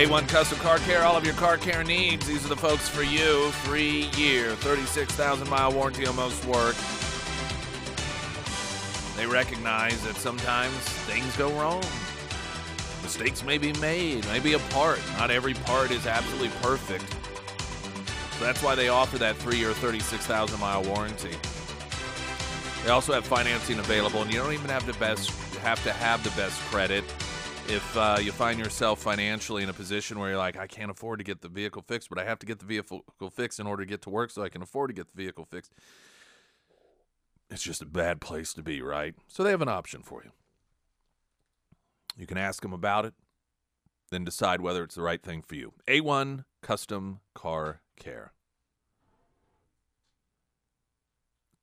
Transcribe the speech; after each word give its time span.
A1 0.00 0.28
Custom 0.28 0.58
Car 0.58 0.78
Care, 0.80 1.04
all 1.04 1.16
of 1.16 1.24
your 1.24 1.34
car 1.34 1.56
care 1.56 1.84
needs. 1.84 2.26
These 2.26 2.44
are 2.44 2.48
the 2.48 2.56
folks 2.56 2.86
for 2.86 3.02
you. 3.02 3.50
Three 3.64 4.10
year, 4.16 4.54
36,000 4.56 5.48
mile 5.48 5.72
warranty 5.72 6.06
on 6.06 6.16
most 6.16 6.44
work. 6.44 6.74
They 9.20 9.26
recognize 9.26 10.02
that 10.04 10.16
sometimes 10.16 10.72
things 11.04 11.36
go 11.36 11.52
wrong. 11.60 11.84
Mistakes 13.02 13.44
may 13.44 13.58
be 13.58 13.74
made, 13.74 14.24
maybe 14.28 14.54
a 14.54 14.58
part. 14.70 14.98
Not 15.18 15.30
every 15.30 15.52
part 15.52 15.90
is 15.90 16.06
absolutely 16.06 16.48
perfect. 16.62 17.04
So 18.38 18.44
that's 18.46 18.62
why 18.62 18.74
they 18.74 18.88
offer 18.88 19.18
that 19.18 19.36
three 19.36 19.58
year, 19.58 19.74
36,000 19.74 20.58
mile 20.58 20.82
warranty. 20.84 21.36
They 22.82 22.88
also 22.88 23.12
have 23.12 23.26
financing 23.26 23.78
available, 23.78 24.22
and 24.22 24.32
you 24.32 24.38
don't 24.38 24.54
even 24.54 24.70
have 24.70 24.90
to 24.90 24.98
best 24.98 25.28
have 25.58 25.84
to 25.84 25.92
have 25.92 26.24
the 26.24 26.30
best 26.30 26.58
credit 26.70 27.04
if 27.68 27.96
uh, 27.98 28.16
you 28.22 28.32
find 28.32 28.58
yourself 28.58 29.00
financially 29.02 29.62
in 29.62 29.68
a 29.68 29.74
position 29.74 30.18
where 30.18 30.30
you're 30.30 30.38
like, 30.38 30.56
I 30.56 30.66
can't 30.66 30.90
afford 30.90 31.18
to 31.18 31.24
get 31.24 31.42
the 31.42 31.48
vehicle 31.48 31.82
fixed, 31.82 32.08
but 32.08 32.18
I 32.18 32.24
have 32.24 32.38
to 32.38 32.46
get 32.46 32.58
the 32.58 32.64
vehicle 32.64 33.04
fixed 33.30 33.60
in 33.60 33.66
order 33.66 33.84
to 33.84 33.86
get 33.86 34.00
to 34.02 34.10
work 34.10 34.30
so 34.30 34.42
I 34.42 34.48
can 34.48 34.62
afford 34.62 34.88
to 34.88 34.94
get 34.94 35.14
the 35.14 35.22
vehicle 35.22 35.44
fixed. 35.44 35.74
It's 37.50 37.62
just 37.62 37.82
a 37.82 37.86
bad 37.86 38.20
place 38.20 38.54
to 38.54 38.62
be, 38.62 38.80
right? 38.80 39.14
So 39.26 39.42
they 39.42 39.50
have 39.50 39.62
an 39.62 39.68
option 39.68 40.02
for 40.02 40.22
you. 40.24 40.30
You 42.16 42.26
can 42.26 42.38
ask 42.38 42.62
them 42.62 42.72
about 42.72 43.04
it, 43.04 43.14
then 44.10 44.24
decide 44.24 44.60
whether 44.60 44.84
it's 44.84 44.94
the 44.94 45.02
right 45.02 45.22
thing 45.22 45.42
for 45.42 45.56
you. 45.56 45.72
A1 45.88 46.44
Custom 46.62 47.20
Car 47.34 47.80
Care. 47.98 48.32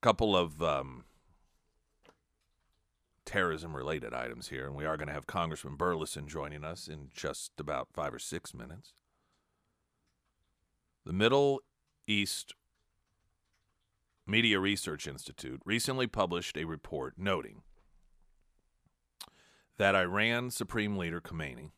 Couple 0.02 0.36
of 0.36 0.62
um, 0.62 1.06
terrorism 3.26 3.76
related 3.76 4.14
items 4.14 4.50
here, 4.50 4.66
and 4.66 4.76
we 4.76 4.86
are 4.86 4.98
going 4.98 5.08
to 5.08 5.14
have 5.14 5.28
Congressman 5.28 5.78
Burlison 5.78 6.28
joining 6.28 6.64
us 6.64 6.88
in 6.88 7.10
just 7.14 7.52
about 7.60 7.90
five 7.94 8.14
or 8.14 8.20
six 8.20 8.54
minutes. 8.54 8.94
The 11.06 11.14
Middle 11.14 11.62
East 12.08 12.54
Media 14.28 14.60
Research 14.60 15.08
Institute 15.08 15.62
recently 15.66 16.08
published 16.08 16.58
a 16.58 16.66
report 16.66 17.14
noting 17.18 17.62
that 19.78 19.96
Iran 19.96 20.52
Supreme 20.52 20.98
Leader 20.98 21.22
Khomeini, 21.22 21.72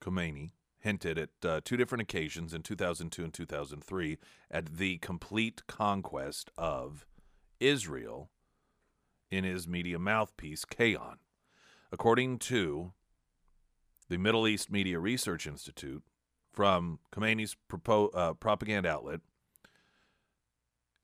Khomeini 0.00 0.50
hinted 0.80 1.18
at 1.18 1.30
uh, 1.44 1.60
two 1.64 1.76
different 1.76 2.02
occasions 2.02 2.54
in 2.54 2.62
2002 2.62 3.24
and 3.24 3.32
2003 3.32 4.18
at 4.50 4.76
the 4.76 4.98
complete 4.98 5.66
conquest 5.66 6.50
of 6.56 7.06
Israel 7.60 8.30
in 9.30 9.44
his 9.44 9.66
media 9.66 9.98
mouthpiece, 9.98 10.64
Kayhan. 10.64 11.16
According 11.90 12.38
to 12.40 12.92
the 14.08 14.18
Middle 14.18 14.46
East 14.46 14.70
Media 14.70 14.98
Research 14.98 15.46
Institute, 15.46 16.02
from 16.52 16.98
Khomeini's 17.12 17.56
propo- 17.70 18.10
uh, 18.14 18.34
propaganda 18.34 18.88
outlet, 18.88 19.20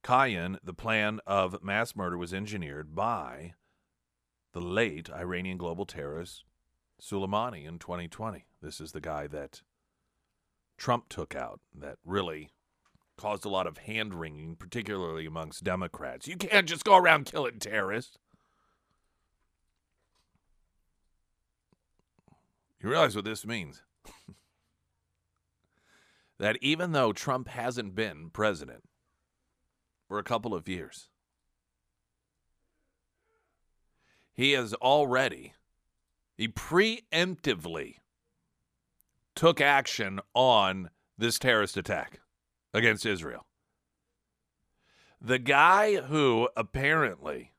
Kayhan, 0.05 0.59
the 0.63 0.75
plan 0.75 1.21
of 1.27 1.63
mass 1.63 1.97
murder 1.97 2.19
was 2.19 2.35
engineered 2.35 2.95
by 2.95 3.55
the 4.53 4.61
late 4.61 5.09
Iranian 5.11 5.57
global 5.57 5.87
terrorist 5.87 6.45
Soleimani 7.01 7.67
in 7.67 7.79
2020. 7.79 8.45
This 8.61 8.83
is 8.83 8.93
the 8.93 9.01
guy 9.01 9.27
that 9.29 9.63
Trump 10.77 11.09
took 11.09 11.35
out 11.35 11.61
that 11.75 11.97
really 12.05 12.51
caused 13.17 13.47
a 13.47 13.49
lot 13.49 13.67
of 13.67 13.79
hand 13.79 14.13
wringing, 14.13 14.57
particularly 14.57 15.25
amongst 15.25 15.65
Democrats. 15.65 16.29
You 16.29 16.37
can't 16.37 16.69
just 16.69 16.85
go 16.85 16.97
around 16.97 17.25
killing 17.25 17.59
terrorists. 17.59 18.19
You 22.79 22.91
realize 22.91 23.17
what 23.17 23.25
this 23.25 23.47
means? 23.47 23.83
that 26.39 26.59
even 26.61 26.93
though 26.93 27.15
Trump 27.15 27.49
hasn't 27.49 27.95
been 27.95 28.29
president 28.29 28.85
for 30.07 30.19
a 30.19 30.25
couple 30.25 30.55
of 30.55 30.69
years, 30.69 31.09
he 34.33 34.53
has 34.53 34.75
already, 34.75 35.55
he 36.37 36.49
preemptively 36.49 37.97
took 39.35 39.61
action 39.61 40.21
on 40.35 40.91
this 41.17 41.39
terrorist 41.39 41.77
attack 41.77 42.21
against 42.73 43.07
Israel. 43.07 43.47
The 45.21 45.39
guy 45.39 45.97
who 45.97 46.49
apparently 46.57 47.55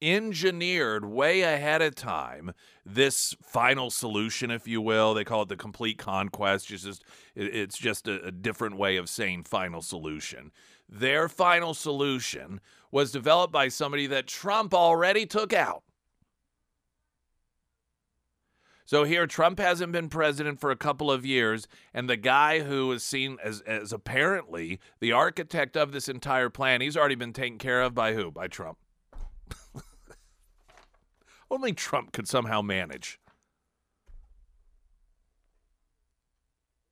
engineered 0.00 1.04
way 1.04 1.42
ahead 1.42 1.82
of 1.82 1.94
time 1.94 2.52
this 2.84 3.34
final 3.42 3.90
solution, 3.90 4.50
if 4.50 4.66
you 4.66 4.80
will. 4.80 5.14
They 5.14 5.24
call 5.24 5.42
it 5.42 5.48
the 5.48 5.56
complete 5.56 5.98
conquest. 5.98 6.70
It's 6.70 6.82
just 6.82 7.04
it's 7.34 7.78
just 7.78 8.08
a, 8.08 8.24
a 8.24 8.30
different 8.30 8.76
way 8.76 8.96
of 8.96 9.08
saying 9.08 9.44
final 9.44 9.82
solution. 9.82 10.52
Their 10.88 11.28
final 11.28 11.74
solution 11.74 12.60
was 12.90 13.12
developed 13.12 13.52
by 13.52 13.68
somebody 13.68 14.06
that 14.06 14.26
Trump 14.26 14.72
already 14.72 15.26
took 15.26 15.52
out. 15.52 15.82
So 18.88 19.04
here, 19.04 19.26
Trump 19.26 19.58
hasn't 19.58 19.92
been 19.92 20.08
president 20.08 20.60
for 20.60 20.70
a 20.70 20.76
couple 20.76 21.10
of 21.10 21.26
years, 21.26 21.68
and 21.92 22.08
the 22.08 22.16
guy 22.16 22.60
who 22.60 22.90
is 22.92 23.04
seen 23.04 23.36
as, 23.44 23.60
as 23.60 23.92
apparently 23.92 24.80
the 24.98 25.12
architect 25.12 25.76
of 25.76 25.92
this 25.92 26.08
entire 26.08 26.48
plan, 26.48 26.80
he's 26.80 26.96
already 26.96 27.14
been 27.14 27.34
taken 27.34 27.58
care 27.58 27.82
of 27.82 27.94
by 27.94 28.14
who? 28.14 28.30
By 28.30 28.48
Trump. 28.48 28.78
Only 31.50 31.74
Trump 31.74 32.12
could 32.12 32.26
somehow 32.26 32.62
manage. 32.62 33.20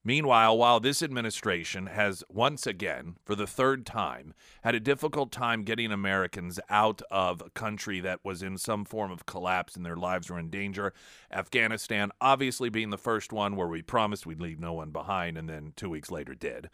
Meanwhile, 0.07 0.57
while 0.57 0.79
this 0.79 1.03
administration 1.03 1.87
has 1.87 2.23
once 2.29 2.65
again, 2.65 3.17
for 3.25 3.35
the 3.35 3.45
third 3.45 3.85
time, 3.85 4.33
had 4.63 4.73
a 4.73 4.79
difficult 4.79 5.33
time 5.33 5.63
getting 5.63 5.91
Americans 5.91 6.61
out 6.69 7.01
of 7.11 7.41
a 7.41 7.49
country 7.49 7.99
that 7.99 8.23
was 8.23 8.41
in 8.41 8.57
some 8.57 8.85
form 8.85 9.11
of 9.11 9.25
collapse 9.25 9.75
and 9.75 9.85
their 9.85 9.97
lives 9.97 10.29
were 10.29 10.39
in 10.39 10.49
danger, 10.49 10.93
Afghanistan 11.29 12.09
obviously 12.21 12.69
being 12.69 12.89
the 12.89 12.97
first 12.97 13.33
one 13.33 13.57
where 13.57 13.67
we 13.67 13.81
promised 13.81 14.25
we'd 14.25 14.39
leave 14.39 14.61
no 14.61 14.71
one 14.71 14.91
behind 14.91 15.37
and 15.37 15.49
then 15.49 15.73
two 15.75 15.89
weeks 15.89 16.09
later 16.09 16.33
did. 16.33 16.69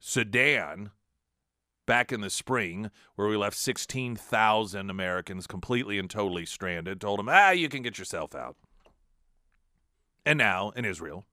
Sudan, 0.00 0.92
back 1.84 2.10
in 2.10 2.22
the 2.22 2.30
spring, 2.30 2.90
where 3.16 3.28
we 3.28 3.36
left 3.36 3.58
16,000 3.58 4.88
Americans 4.88 5.46
completely 5.46 5.98
and 5.98 6.08
totally 6.08 6.46
stranded, 6.46 7.02
told 7.02 7.18
them, 7.18 7.28
ah, 7.28 7.50
you 7.50 7.68
can 7.68 7.82
get 7.82 7.98
yourself 7.98 8.34
out. 8.34 8.56
And 10.24 10.38
now 10.38 10.70
in 10.70 10.86
Israel, 10.86 11.26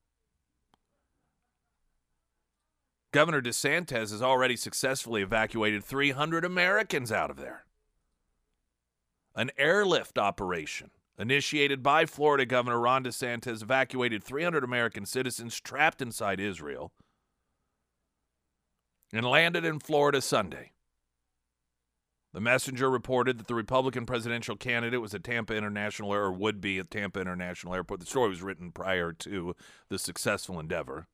Governor 3.11 3.41
DeSantis 3.41 4.11
has 4.11 4.21
already 4.21 4.55
successfully 4.55 5.21
evacuated 5.21 5.83
300 5.83 6.45
Americans 6.45 7.11
out 7.11 7.29
of 7.29 7.37
there. 7.37 7.65
An 9.35 9.51
airlift 9.57 10.17
operation 10.17 10.91
initiated 11.19 11.83
by 11.83 12.05
Florida 12.05 12.45
Governor 12.45 12.79
Ron 12.79 13.03
DeSantis 13.03 13.61
evacuated 13.61 14.23
300 14.23 14.63
American 14.63 15.05
citizens 15.05 15.59
trapped 15.59 16.01
inside 16.01 16.39
Israel 16.39 16.91
and 19.13 19.25
landed 19.25 19.65
in 19.65 19.79
Florida 19.79 20.21
Sunday. 20.21 20.71
The 22.33 22.39
messenger 22.39 22.89
reported 22.89 23.37
that 23.39 23.47
the 23.47 23.55
Republican 23.55 24.05
presidential 24.05 24.55
candidate 24.55 25.01
was 25.01 25.13
at 25.13 25.23
Tampa 25.23 25.53
International 25.53 26.13
or 26.13 26.31
would 26.31 26.61
be 26.61 26.79
at 26.79 26.89
Tampa 26.89 27.19
International 27.19 27.75
Airport. 27.75 27.99
The 27.99 28.05
story 28.05 28.29
was 28.29 28.41
written 28.41 28.71
prior 28.71 29.11
to 29.11 29.53
the 29.89 29.99
successful 29.99 30.57
endeavor. 30.57 31.07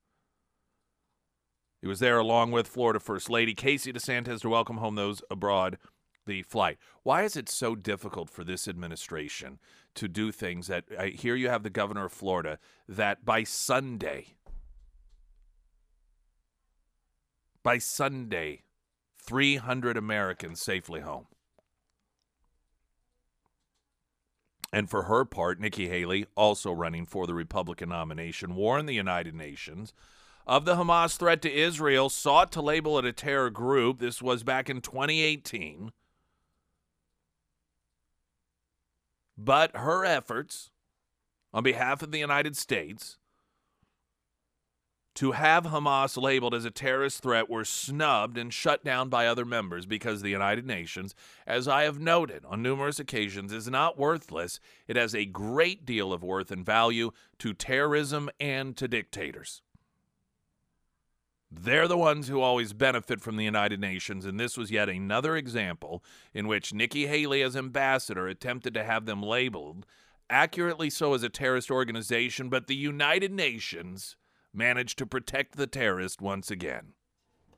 He 1.80 1.86
was 1.86 2.00
there 2.00 2.18
along 2.18 2.50
with 2.50 2.66
Florida 2.66 3.00
First 3.00 3.30
Lady 3.30 3.54
Casey 3.54 3.92
DeSantis 3.92 4.40
to 4.40 4.48
welcome 4.48 4.78
home 4.78 4.96
those 4.96 5.22
abroad 5.30 5.78
the 6.26 6.42
flight. 6.42 6.78
Why 7.02 7.22
is 7.22 7.36
it 7.36 7.48
so 7.48 7.74
difficult 7.74 8.28
for 8.28 8.44
this 8.44 8.68
administration 8.68 9.58
to 9.94 10.08
do 10.08 10.30
things 10.30 10.66
that 10.66 10.84
I 10.98 11.08
here 11.08 11.34
you 11.34 11.48
have 11.48 11.62
the 11.62 11.70
governor 11.70 12.04
of 12.06 12.12
Florida 12.12 12.58
that 12.88 13.24
by 13.24 13.44
Sunday 13.44 14.34
by 17.62 17.78
Sunday 17.78 18.62
300 19.22 19.96
Americans 19.96 20.60
safely 20.60 21.00
home. 21.00 21.26
And 24.72 24.88
for 24.88 25.04
her 25.04 25.24
part, 25.24 25.60
Nikki 25.60 25.88
Haley, 25.88 26.26
also 26.34 26.72
running 26.72 27.06
for 27.06 27.26
the 27.26 27.34
Republican 27.34 27.88
nomination, 27.88 28.54
warned 28.54 28.88
the 28.88 28.94
United 28.94 29.34
Nations 29.34 29.92
of 30.48 30.64
the 30.64 30.76
Hamas 30.76 31.18
threat 31.18 31.42
to 31.42 31.52
Israel, 31.52 32.08
sought 32.08 32.50
to 32.52 32.62
label 32.62 32.98
it 32.98 33.04
a 33.04 33.12
terror 33.12 33.50
group. 33.50 33.98
This 33.98 34.22
was 34.22 34.42
back 34.42 34.70
in 34.70 34.80
2018. 34.80 35.92
But 39.36 39.76
her 39.76 40.04
efforts 40.04 40.70
on 41.52 41.62
behalf 41.62 42.02
of 42.02 42.10
the 42.10 42.18
United 42.18 42.56
States 42.56 43.18
to 45.14 45.32
have 45.32 45.64
Hamas 45.64 46.20
labeled 46.20 46.54
as 46.54 46.64
a 46.64 46.70
terrorist 46.70 47.22
threat 47.22 47.50
were 47.50 47.64
snubbed 47.64 48.38
and 48.38 48.54
shut 48.54 48.84
down 48.84 49.08
by 49.08 49.26
other 49.26 49.44
members 49.44 49.84
because 49.84 50.22
the 50.22 50.30
United 50.30 50.64
Nations, 50.64 51.14
as 51.46 51.66
I 51.66 51.82
have 51.82 51.98
noted 51.98 52.44
on 52.44 52.62
numerous 52.62 53.00
occasions, 53.00 53.52
is 53.52 53.68
not 53.68 53.98
worthless. 53.98 54.60
It 54.86 54.96
has 54.96 55.14
a 55.14 55.24
great 55.24 55.84
deal 55.84 56.12
of 56.12 56.22
worth 56.22 56.50
and 56.50 56.64
value 56.64 57.10
to 57.38 57.52
terrorism 57.52 58.30
and 58.38 58.76
to 58.76 58.86
dictators. 58.86 59.62
They're 61.50 61.88
the 61.88 61.96
ones 61.96 62.28
who 62.28 62.40
always 62.40 62.74
benefit 62.74 63.20
from 63.20 63.36
the 63.36 63.44
United 63.44 63.80
Nations, 63.80 64.26
and 64.26 64.38
this 64.38 64.58
was 64.58 64.70
yet 64.70 64.88
another 64.88 65.34
example 65.34 66.04
in 66.34 66.46
which 66.46 66.74
Nikki 66.74 67.06
Haley, 67.06 67.42
as 67.42 67.56
ambassador, 67.56 68.28
attempted 68.28 68.74
to 68.74 68.84
have 68.84 69.06
them 69.06 69.22
labeled, 69.22 69.86
accurately 70.28 70.90
so 70.90 71.14
as 71.14 71.22
a 71.22 71.30
terrorist 71.30 71.70
organization, 71.70 72.50
but 72.50 72.66
the 72.66 72.76
United 72.76 73.32
Nations 73.32 74.16
managed 74.52 74.98
to 74.98 75.06
protect 75.06 75.56
the 75.56 75.66
terrorist 75.66 76.20
once 76.20 76.50
again. 76.50 76.92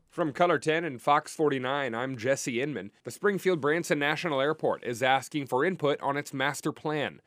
From 0.09 0.33
KOLR 0.33 0.61
10 0.61 0.85
and 0.85 1.01
Fox 1.01 1.35
49, 1.35 1.95
I'm 1.95 2.17
Jesse 2.17 2.61
Inman. 2.61 2.91
The 3.05 3.13
Springfield 3.13 3.61
Branson 3.61 3.99
National 3.99 4.41
Airport 4.41 4.85
is 4.85 5.03
asking 5.03 5.47
for 5.47 5.65
input 5.65 6.01
on 6.01 6.17
its 6.17 6.35
master 6.35 6.73
plan. 6.73 7.21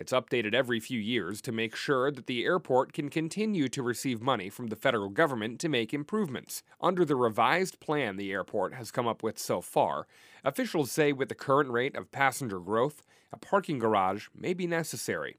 It's 0.00 0.12
updated 0.12 0.54
every 0.54 0.80
few 0.80 0.98
years 0.98 1.42
to 1.42 1.52
make 1.52 1.76
sure 1.76 2.10
that 2.10 2.26
the 2.26 2.42
airport 2.42 2.94
can 2.94 3.10
continue 3.10 3.68
to 3.68 3.82
receive 3.82 4.22
money 4.22 4.48
from 4.48 4.68
the 4.68 4.76
federal 4.76 5.10
government 5.10 5.60
to 5.60 5.68
make 5.68 5.92
improvements. 5.92 6.62
Under 6.80 7.04
the 7.04 7.16
revised 7.16 7.80
plan 7.80 8.16
the 8.16 8.32
airport 8.32 8.72
has 8.72 8.90
come 8.90 9.06
up 9.06 9.22
with 9.22 9.38
so 9.38 9.60
far, 9.60 10.06
officials 10.42 10.90
say 10.90 11.12
with 11.12 11.28
the 11.28 11.34
current 11.34 11.70
rate 11.70 11.94
of 11.94 12.10
passenger 12.12 12.60
growth, 12.60 13.02
a 13.30 13.36
parking 13.36 13.78
garage 13.78 14.28
may 14.34 14.54
be 14.54 14.66
necessary. 14.66 15.36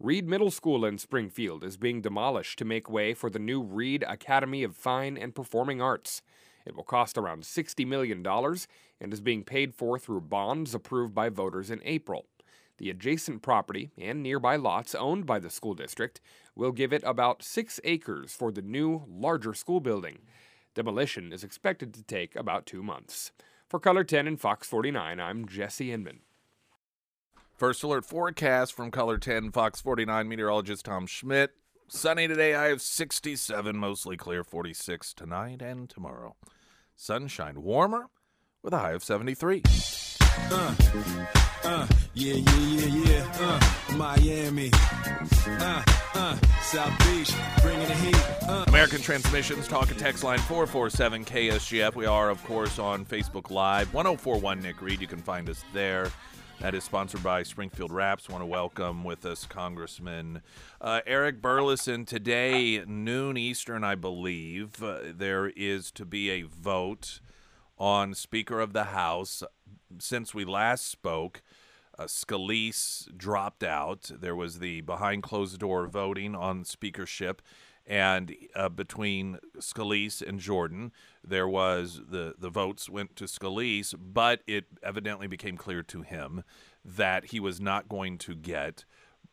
Reed 0.00 0.28
Middle 0.28 0.50
School 0.50 0.84
in 0.84 0.98
Springfield 0.98 1.62
is 1.62 1.76
being 1.76 2.00
demolished 2.00 2.58
to 2.58 2.64
make 2.64 2.90
way 2.90 3.14
for 3.14 3.30
the 3.30 3.38
new 3.38 3.62
Reed 3.62 4.04
Academy 4.08 4.64
of 4.64 4.74
Fine 4.74 5.16
and 5.16 5.36
Performing 5.36 5.80
Arts. 5.80 6.20
It 6.66 6.74
will 6.74 6.82
cost 6.82 7.16
around 7.16 7.44
$60 7.44 7.86
million 7.86 8.26
and 8.26 9.12
is 9.12 9.20
being 9.20 9.44
paid 9.44 9.72
for 9.72 10.00
through 10.00 10.22
bonds 10.22 10.74
approved 10.74 11.14
by 11.14 11.28
voters 11.28 11.70
in 11.70 11.80
April. 11.84 12.26
The 12.78 12.90
adjacent 12.90 13.42
property 13.42 13.90
and 13.96 14.22
nearby 14.22 14.56
lots 14.56 14.94
owned 14.94 15.26
by 15.26 15.38
the 15.38 15.50
school 15.50 15.74
district 15.74 16.20
will 16.56 16.72
give 16.72 16.92
it 16.92 17.02
about 17.04 17.42
six 17.42 17.78
acres 17.84 18.34
for 18.34 18.50
the 18.50 18.62
new, 18.62 19.04
larger 19.08 19.54
school 19.54 19.80
building. 19.80 20.18
Demolition 20.74 21.32
is 21.32 21.44
expected 21.44 21.94
to 21.94 22.02
take 22.02 22.34
about 22.34 22.66
two 22.66 22.82
months. 22.82 23.30
For 23.68 23.78
KOLR 23.78 24.06
10 24.06 24.26
and 24.26 24.40
Fox 24.40 24.68
49, 24.68 25.20
I'm 25.20 25.46
Jesse 25.46 25.92
Inman. 25.92 26.20
First 27.56 27.82
alert 27.84 28.04
forecast 28.04 28.72
from 28.72 28.90
KOLR 28.90 29.20
10 29.20 29.52
Fox 29.52 29.80
49 29.80 30.28
meteorologist 30.28 30.84
Tom 30.84 31.06
Schmidt. 31.06 31.52
Sunny 31.86 32.26
today, 32.26 32.54
I 32.54 32.66
have 32.66 32.82
67, 32.82 33.76
mostly 33.76 34.16
clear 34.16 34.42
46 34.42 35.14
tonight 35.14 35.62
and 35.62 35.88
tomorrow. 35.88 36.34
Sunshine 36.96 37.62
warmer 37.62 38.06
with 38.62 38.72
a 38.72 38.78
high 38.78 38.92
of 38.92 39.04
73. 39.04 39.62
Uh, 40.50 40.74
uh, 41.64 41.86
yeah, 42.14 42.34
yeah, 42.34 42.58
yeah, 42.58 43.04
yeah. 43.04 43.32
Uh, 43.40 43.94
Miami. 43.96 44.70
Uh, 44.72 45.82
uh, 46.14 46.36
South 46.62 46.98
Beach, 47.00 47.32
bringing 47.62 47.88
the 47.88 47.94
heat. 47.94 48.48
Uh. 48.48 48.64
American 48.68 49.00
Transmissions, 49.00 49.66
talk 49.66 49.90
and 49.90 49.98
text 49.98 50.22
line 50.24 50.38
447 50.40 51.24
KSGF. 51.24 51.94
We 51.94 52.06
are, 52.06 52.30
of 52.30 52.42
course, 52.44 52.78
on 52.78 53.04
Facebook 53.04 53.50
Live. 53.50 53.92
1041 53.94 54.60
Nick 54.60 54.82
Reed. 54.82 55.00
You 55.00 55.06
can 55.06 55.20
find 55.20 55.48
us 55.48 55.64
there. 55.72 56.10
That 56.60 56.74
is 56.74 56.84
sponsored 56.84 57.22
by 57.22 57.42
Springfield 57.42 57.92
Wraps. 57.92 58.28
Want 58.28 58.42
to 58.42 58.46
welcome 58.46 59.04
with 59.04 59.26
us 59.26 59.44
Congressman 59.44 60.42
uh, 60.80 61.00
Eric 61.06 61.42
Burlison. 61.42 62.06
Today, 62.06 62.84
noon 62.86 63.36
Eastern, 63.36 63.84
I 63.84 63.94
believe, 63.96 64.82
uh, 64.82 64.98
there 65.04 65.48
is 65.48 65.90
to 65.92 66.04
be 66.04 66.30
a 66.30 66.42
vote 66.42 67.20
on 67.76 68.14
Speaker 68.14 68.60
of 68.60 68.72
the 68.72 68.84
House. 68.84 69.42
Since 69.98 70.34
we 70.34 70.44
last 70.44 70.88
spoke, 70.88 71.42
uh, 71.98 72.04
Scalise 72.04 73.08
dropped 73.16 73.62
out. 73.62 74.10
There 74.12 74.36
was 74.36 74.58
the 74.58 74.80
behind 74.82 75.22
closed 75.22 75.58
door 75.58 75.86
voting 75.86 76.34
on 76.34 76.64
speakership 76.64 77.42
and 77.86 78.34
uh, 78.54 78.70
between 78.70 79.38
Scalise 79.58 80.26
and 80.26 80.40
Jordan, 80.40 80.92
there 81.22 81.48
was 81.48 82.00
the 82.08 82.34
the 82.38 82.48
votes 82.48 82.88
went 82.88 83.14
to 83.16 83.24
Scalise, 83.24 83.94
but 83.98 84.40
it 84.46 84.64
evidently 84.82 85.26
became 85.26 85.56
clear 85.56 85.82
to 85.82 86.02
him 86.02 86.44
that 86.84 87.26
he 87.26 87.40
was 87.40 87.60
not 87.60 87.88
going 87.88 88.16
to 88.18 88.34
get 88.34 88.84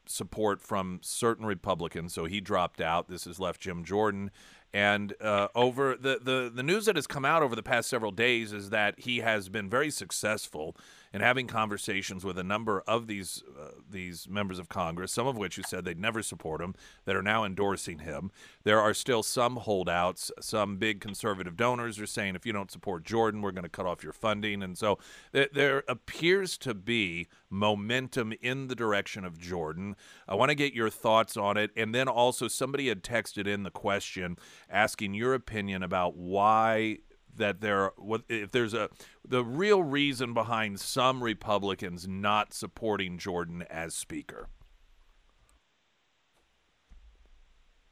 support 0.06 0.62
from 0.62 1.00
certain 1.02 1.46
Republicans, 1.46 2.14
so 2.14 2.26
he 2.26 2.42
dropped 2.42 2.82
out. 2.82 3.08
This 3.08 3.26
has 3.26 3.40
left 3.40 3.62
Jim 3.62 3.86
Jordan. 3.86 4.32
And 4.74 5.14
uh, 5.22 5.50
over 5.56 5.96
the, 5.96 6.20
the 6.22 6.52
the 6.54 6.64
news 6.64 6.86
that 6.86 6.96
has 6.98 7.08
come 7.08 7.26
out 7.26 7.44
over 7.44 7.56
the 7.56 7.64
past 7.64 7.90
several 7.90 8.12
days 8.12 8.52
is 8.52 8.70
that 8.70 9.00
he 9.00 9.20
has 9.20 9.48
been 9.48 9.70
very 9.70 9.92
successful 9.92 10.76
and 11.14 11.22
having 11.22 11.48
conversations 11.48 12.24
with 12.24 12.38
a 12.38 12.44
number 12.44 12.84
of 12.88 13.08
these 13.08 13.44
uh, 13.60 13.72
these 13.90 14.28
members 14.30 14.60
of 14.60 14.70
Congress, 14.70 15.12
some 15.12 15.28
of 15.28 15.38
which 15.38 15.56
who 15.56 15.64
said 15.64 15.84
they'd 15.84 16.00
never 16.00 16.22
support 16.22 16.62
him, 16.62 16.74
that 17.06 17.16
are 17.16 17.22
now 17.22 17.44
endorsing 17.44 18.00
him. 18.00 18.32
There 18.64 18.80
are 18.80 18.94
still 18.94 19.24
some 19.24 19.58
holdouts. 19.58 20.32
Some 20.40 20.78
big 20.78 21.02
conservative 21.02 21.58
donors 21.58 22.00
are 22.00 22.06
saying, 22.06 22.36
if 22.36 22.46
you 22.46 22.54
don't 22.54 22.72
support 22.72 23.04
Jordan, 23.04 23.42
we're 23.42 23.52
going 23.52 23.64
to 23.64 23.70
cut 23.70 23.86
off 23.86 24.04
your 24.04 24.14
funding. 24.14 24.64
And 24.64 24.78
so 24.78 25.00
th- 25.34 25.52
there 25.54 25.84
appears 25.88 26.58
to 26.60 26.74
be 26.74 27.28
momentum 27.50 28.34
in 28.42 28.68
the 28.68 28.76
direction 28.76 29.26
of 29.26 29.38
Jordan. 29.38 29.96
I 30.28 30.36
want 30.36 30.50
to 30.50 30.56
get 30.56 30.74
your 30.74 30.90
thoughts 30.90 31.36
on 31.36 31.58
it, 31.58 31.72
and 31.76 31.94
then 31.94 32.08
also 32.08 32.48
somebody 32.48 32.88
had 32.88 33.04
texted 33.04 33.48
in 33.48 33.64
the 33.64 33.72
question 33.72 34.38
asking 34.70 35.14
your 35.14 35.34
opinion 35.34 35.84
about 35.84 36.16
why 36.16 37.00
that 37.38 37.62
there 37.62 37.92
if 38.30 38.52
there's 38.52 38.74
a 38.74 38.90
the 39.28 39.44
real 39.44 39.84
reason 39.84 40.34
behind 40.34 40.80
some 40.80 41.24
Republicans 41.24 42.08
not 42.08 42.54
supporting 42.54 43.18
Jordan 43.18 43.64
as 43.70 43.94
speaker. 43.94 44.48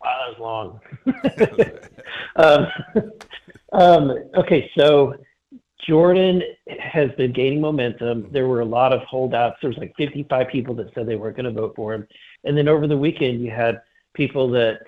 Wow, 0.01 0.17
that 0.27 0.39
was 0.39 0.79
long. 1.35 1.71
um, 3.73 4.11
um, 4.11 4.17
okay, 4.37 4.71
so 4.77 5.15
Jordan 5.85 6.41
has 6.79 7.11
been 7.17 7.33
gaining 7.33 7.59
momentum. 7.59 8.27
There 8.31 8.47
were 8.47 8.61
a 8.61 8.65
lot 8.65 8.93
of 8.93 9.01
holdouts. 9.01 9.57
There 9.61 9.69
was 9.69 9.77
like 9.77 9.93
55 9.97 10.47
people 10.47 10.73
that 10.75 10.93
said 10.93 11.05
they 11.05 11.15
weren't 11.15 11.35
going 11.35 11.53
to 11.53 11.61
vote 11.61 11.73
for 11.75 11.93
him, 11.93 12.07
and 12.43 12.57
then 12.57 12.67
over 12.67 12.87
the 12.87 12.97
weekend 12.97 13.41
you 13.41 13.51
had 13.51 13.81
people 14.13 14.49
that 14.51 14.79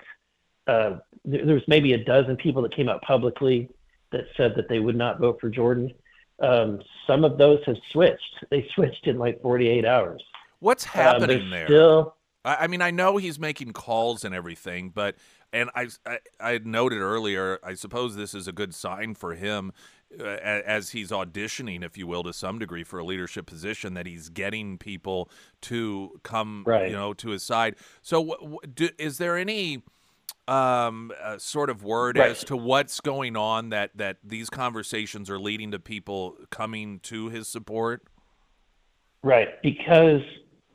uh, 0.66 0.98
there 1.24 1.54
was 1.54 1.62
maybe 1.68 1.92
a 1.92 2.04
dozen 2.04 2.36
people 2.36 2.62
that 2.62 2.74
came 2.74 2.88
out 2.88 3.02
publicly 3.02 3.68
that 4.12 4.24
said 4.36 4.54
that 4.56 4.68
they 4.68 4.78
would 4.78 4.96
not 4.96 5.18
vote 5.18 5.38
for 5.40 5.48
Jordan. 5.48 5.92
Um, 6.40 6.80
some 7.06 7.24
of 7.24 7.38
those 7.38 7.60
have 7.66 7.76
switched. 7.90 8.20
They 8.50 8.66
switched 8.74 9.06
in 9.06 9.18
like 9.18 9.40
48 9.40 9.84
hours. 9.86 10.22
What's 10.58 10.84
um, 10.86 10.90
happening 10.92 11.42
um, 11.42 11.50
there? 11.50 11.66
Still, 11.66 12.16
I, 12.44 12.66
mean, 12.66 12.82
I 12.82 12.90
know 12.90 13.16
he's 13.18 13.38
making 13.38 13.72
calls 13.72 14.24
and 14.24 14.34
everything, 14.34 14.90
but 14.90 15.16
and 15.52 15.70
I, 15.74 15.88
I, 16.04 16.18
I 16.40 16.60
noted 16.64 16.98
earlier. 16.98 17.58
I 17.62 17.74
suppose 17.74 18.16
this 18.16 18.34
is 18.34 18.48
a 18.48 18.52
good 18.52 18.74
sign 18.74 19.14
for 19.14 19.34
him 19.34 19.72
uh, 20.18 20.24
as 20.24 20.90
he's 20.90 21.10
auditioning, 21.10 21.84
if 21.84 21.96
you 21.96 22.06
will, 22.06 22.22
to 22.24 22.32
some 22.32 22.58
degree 22.58 22.84
for 22.84 22.98
a 22.98 23.04
leadership 23.04 23.46
position, 23.46 23.94
that 23.94 24.06
he's 24.06 24.28
getting 24.28 24.76
people 24.76 25.30
to 25.62 26.20
come, 26.22 26.64
right. 26.66 26.90
you 26.90 26.96
know, 26.96 27.12
to 27.14 27.30
his 27.30 27.42
side. 27.42 27.76
So, 28.00 28.58
do, 28.74 28.88
is 28.98 29.18
there 29.18 29.36
any? 29.36 29.82
Um, 30.52 31.12
uh, 31.22 31.38
sort 31.38 31.70
of 31.70 31.82
word 31.82 32.18
right. 32.18 32.30
as 32.30 32.44
to 32.44 32.56
what's 32.56 33.00
going 33.00 33.36
on 33.36 33.70
that 33.70 33.90
that 33.96 34.18
these 34.22 34.50
conversations 34.50 35.30
are 35.30 35.38
leading 35.38 35.70
to 35.70 35.78
people 35.78 36.36
coming 36.50 37.00
to 37.00 37.30
his 37.30 37.48
support? 37.48 38.02
Right, 39.22 39.62
because 39.62 40.20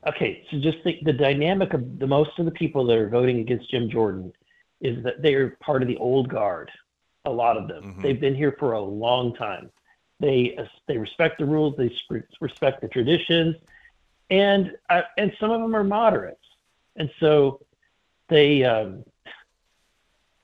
okay, 0.08 0.44
so 0.50 0.58
just 0.58 0.78
think 0.82 1.04
the 1.04 1.12
dynamic 1.12 1.74
of 1.74 1.98
the 1.98 2.06
most 2.06 2.30
of 2.38 2.44
the 2.44 2.50
people 2.50 2.86
that 2.86 2.96
are 2.96 3.08
voting 3.08 3.38
against 3.38 3.70
Jim 3.70 3.88
Jordan 3.88 4.32
is 4.80 5.02
that 5.04 5.22
they 5.22 5.34
are 5.34 5.56
part 5.60 5.82
of 5.82 5.88
the 5.88 5.96
old 5.98 6.28
guard. 6.28 6.70
A 7.24 7.30
lot 7.30 7.56
of 7.56 7.68
them, 7.68 7.84
mm-hmm. 7.84 8.00
they've 8.00 8.20
been 8.20 8.34
here 8.34 8.56
for 8.58 8.72
a 8.72 8.80
long 8.80 9.34
time. 9.34 9.70
They 10.18 10.56
uh, 10.58 10.64
they 10.88 10.98
respect 10.98 11.38
the 11.38 11.46
rules, 11.46 11.74
they 11.76 11.92
respect 12.40 12.80
the 12.80 12.88
traditions, 12.88 13.54
and 14.30 14.72
uh, 14.90 15.02
and 15.16 15.32
some 15.38 15.52
of 15.52 15.60
them 15.60 15.76
are 15.76 15.84
moderates, 15.84 16.44
and 16.96 17.08
so 17.20 17.60
they 18.28 18.64
um, 18.64 19.04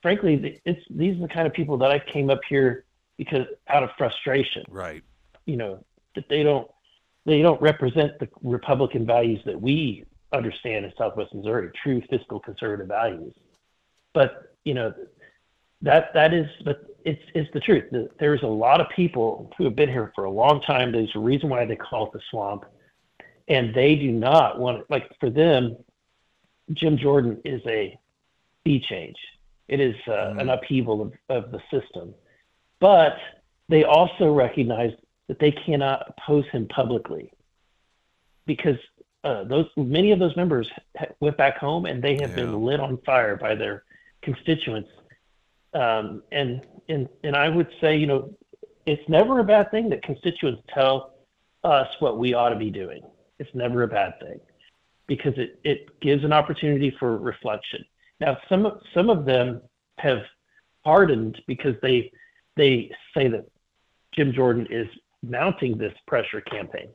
frankly, 0.05 0.61
it's 0.65 0.81
these 0.91 1.17
are 1.17 1.21
the 1.21 1.27
kind 1.27 1.47
of 1.47 1.53
people 1.53 1.79
that 1.79 1.89
I 1.89 1.97
came 1.97 2.29
up 2.29 2.41
here 2.47 2.85
because 3.17 3.47
out 3.69 3.81
of 3.81 3.89
frustration. 3.97 4.63
Right. 4.69 5.03
You 5.47 5.57
know 5.57 5.83
that 6.13 6.29
they 6.29 6.43
don't 6.43 6.69
they 7.25 7.41
don't 7.41 7.59
represent 7.59 8.19
the 8.19 8.29
Republican 8.43 9.03
values 9.03 9.41
that 9.45 9.59
we 9.59 10.05
understand 10.31 10.85
in 10.85 10.93
Southwest 10.95 11.33
Missouri, 11.33 11.71
true 11.81 12.03
fiscal 12.07 12.39
conservative 12.39 12.87
values. 12.87 13.33
But 14.13 14.53
you 14.63 14.75
know 14.75 14.93
that 15.81 16.13
that 16.13 16.35
is 16.35 16.45
but 16.63 16.85
it's 17.03 17.23
it's 17.33 17.51
the 17.53 17.59
truth. 17.59 17.85
There's 18.19 18.43
a 18.43 18.47
lot 18.65 18.79
of 18.81 18.87
people 18.95 19.51
who 19.57 19.63
have 19.63 19.75
been 19.75 19.89
here 19.89 20.11
for 20.13 20.25
a 20.25 20.29
long 20.29 20.61
time. 20.61 20.91
There's 20.91 21.15
a 21.15 21.19
reason 21.19 21.49
why 21.49 21.65
they 21.65 21.75
call 21.75 22.05
it 22.05 22.13
the 22.13 22.21
swamp. 22.29 22.63
and 23.47 23.73
they 23.73 23.95
do 23.95 24.11
not 24.11 24.59
want 24.59 24.81
it. 24.81 24.85
like 24.87 25.09
for 25.19 25.31
them. 25.31 25.75
Jim 26.73 26.95
Jordan 26.95 27.41
is 27.43 27.61
a 27.65 27.97
sea 28.63 28.79
change. 28.79 29.17
It 29.67 29.79
is 29.79 29.95
uh, 30.07 30.11
mm-hmm. 30.11 30.39
an 30.39 30.49
upheaval 30.49 31.01
of, 31.01 31.13
of 31.29 31.51
the 31.51 31.61
system, 31.71 32.13
but 32.79 33.17
they 33.69 33.83
also 33.83 34.31
recognize 34.31 34.91
that 35.27 35.39
they 35.39 35.51
cannot 35.51 36.05
oppose 36.09 36.45
him 36.51 36.67
publicly 36.67 37.31
because 38.45 38.77
uh, 39.23 39.43
those 39.43 39.65
many 39.75 40.11
of 40.11 40.19
those 40.19 40.35
members 40.35 40.69
went 41.19 41.35
back 41.35 41.57
home 41.57 41.85
and 41.85 42.03
they 42.03 42.15
have 42.21 42.29
yeah. 42.31 42.35
been 42.35 42.63
lit 42.63 42.79
on 42.79 42.97
fire 43.05 43.35
by 43.35 43.55
their 43.55 43.83
constituents. 44.21 44.89
Um, 45.73 46.21
and 46.31 46.61
and 46.87 47.09
and 47.23 47.35
I 47.35 47.49
would 47.49 47.67
say, 47.81 47.97
you 47.97 48.05
know, 48.05 48.35
it's 48.85 49.07
never 49.09 49.39
a 49.39 49.43
bad 49.43 49.71
thing 49.71 49.89
that 49.89 50.03
constituents 50.03 50.61
tell 50.73 51.15
us 51.63 51.87
what 51.99 52.19
we 52.19 52.33
ought 52.35 52.49
to 52.49 52.55
be 52.55 52.69
doing. 52.69 53.01
It's 53.39 53.53
never 53.55 53.83
a 53.83 53.87
bad 53.87 54.19
thing 54.19 54.39
because 55.07 55.33
it, 55.37 55.59
it 55.63 55.99
gives 55.99 56.23
an 56.23 56.31
opportunity 56.31 56.95
for 56.99 57.17
reflection. 57.17 57.83
Now, 58.19 58.37
some 58.49 58.79
some 58.93 59.09
of 59.09 59.25
them 59.25 59.61
have 59.97 60.23
hardened 60.83 61.41
because 61.47 61.75
they 61.81 62.11
they 62.55 62.91
say 63.15 63.27
that 63.27 63.45
Jim 64.13 64.31
Jordan 64.33 64.67
is 64.69 64.87
mounting 65.23 65.77
this 65.77 65.93
pressure 66.07 66.41
campaign. 66.41 66.89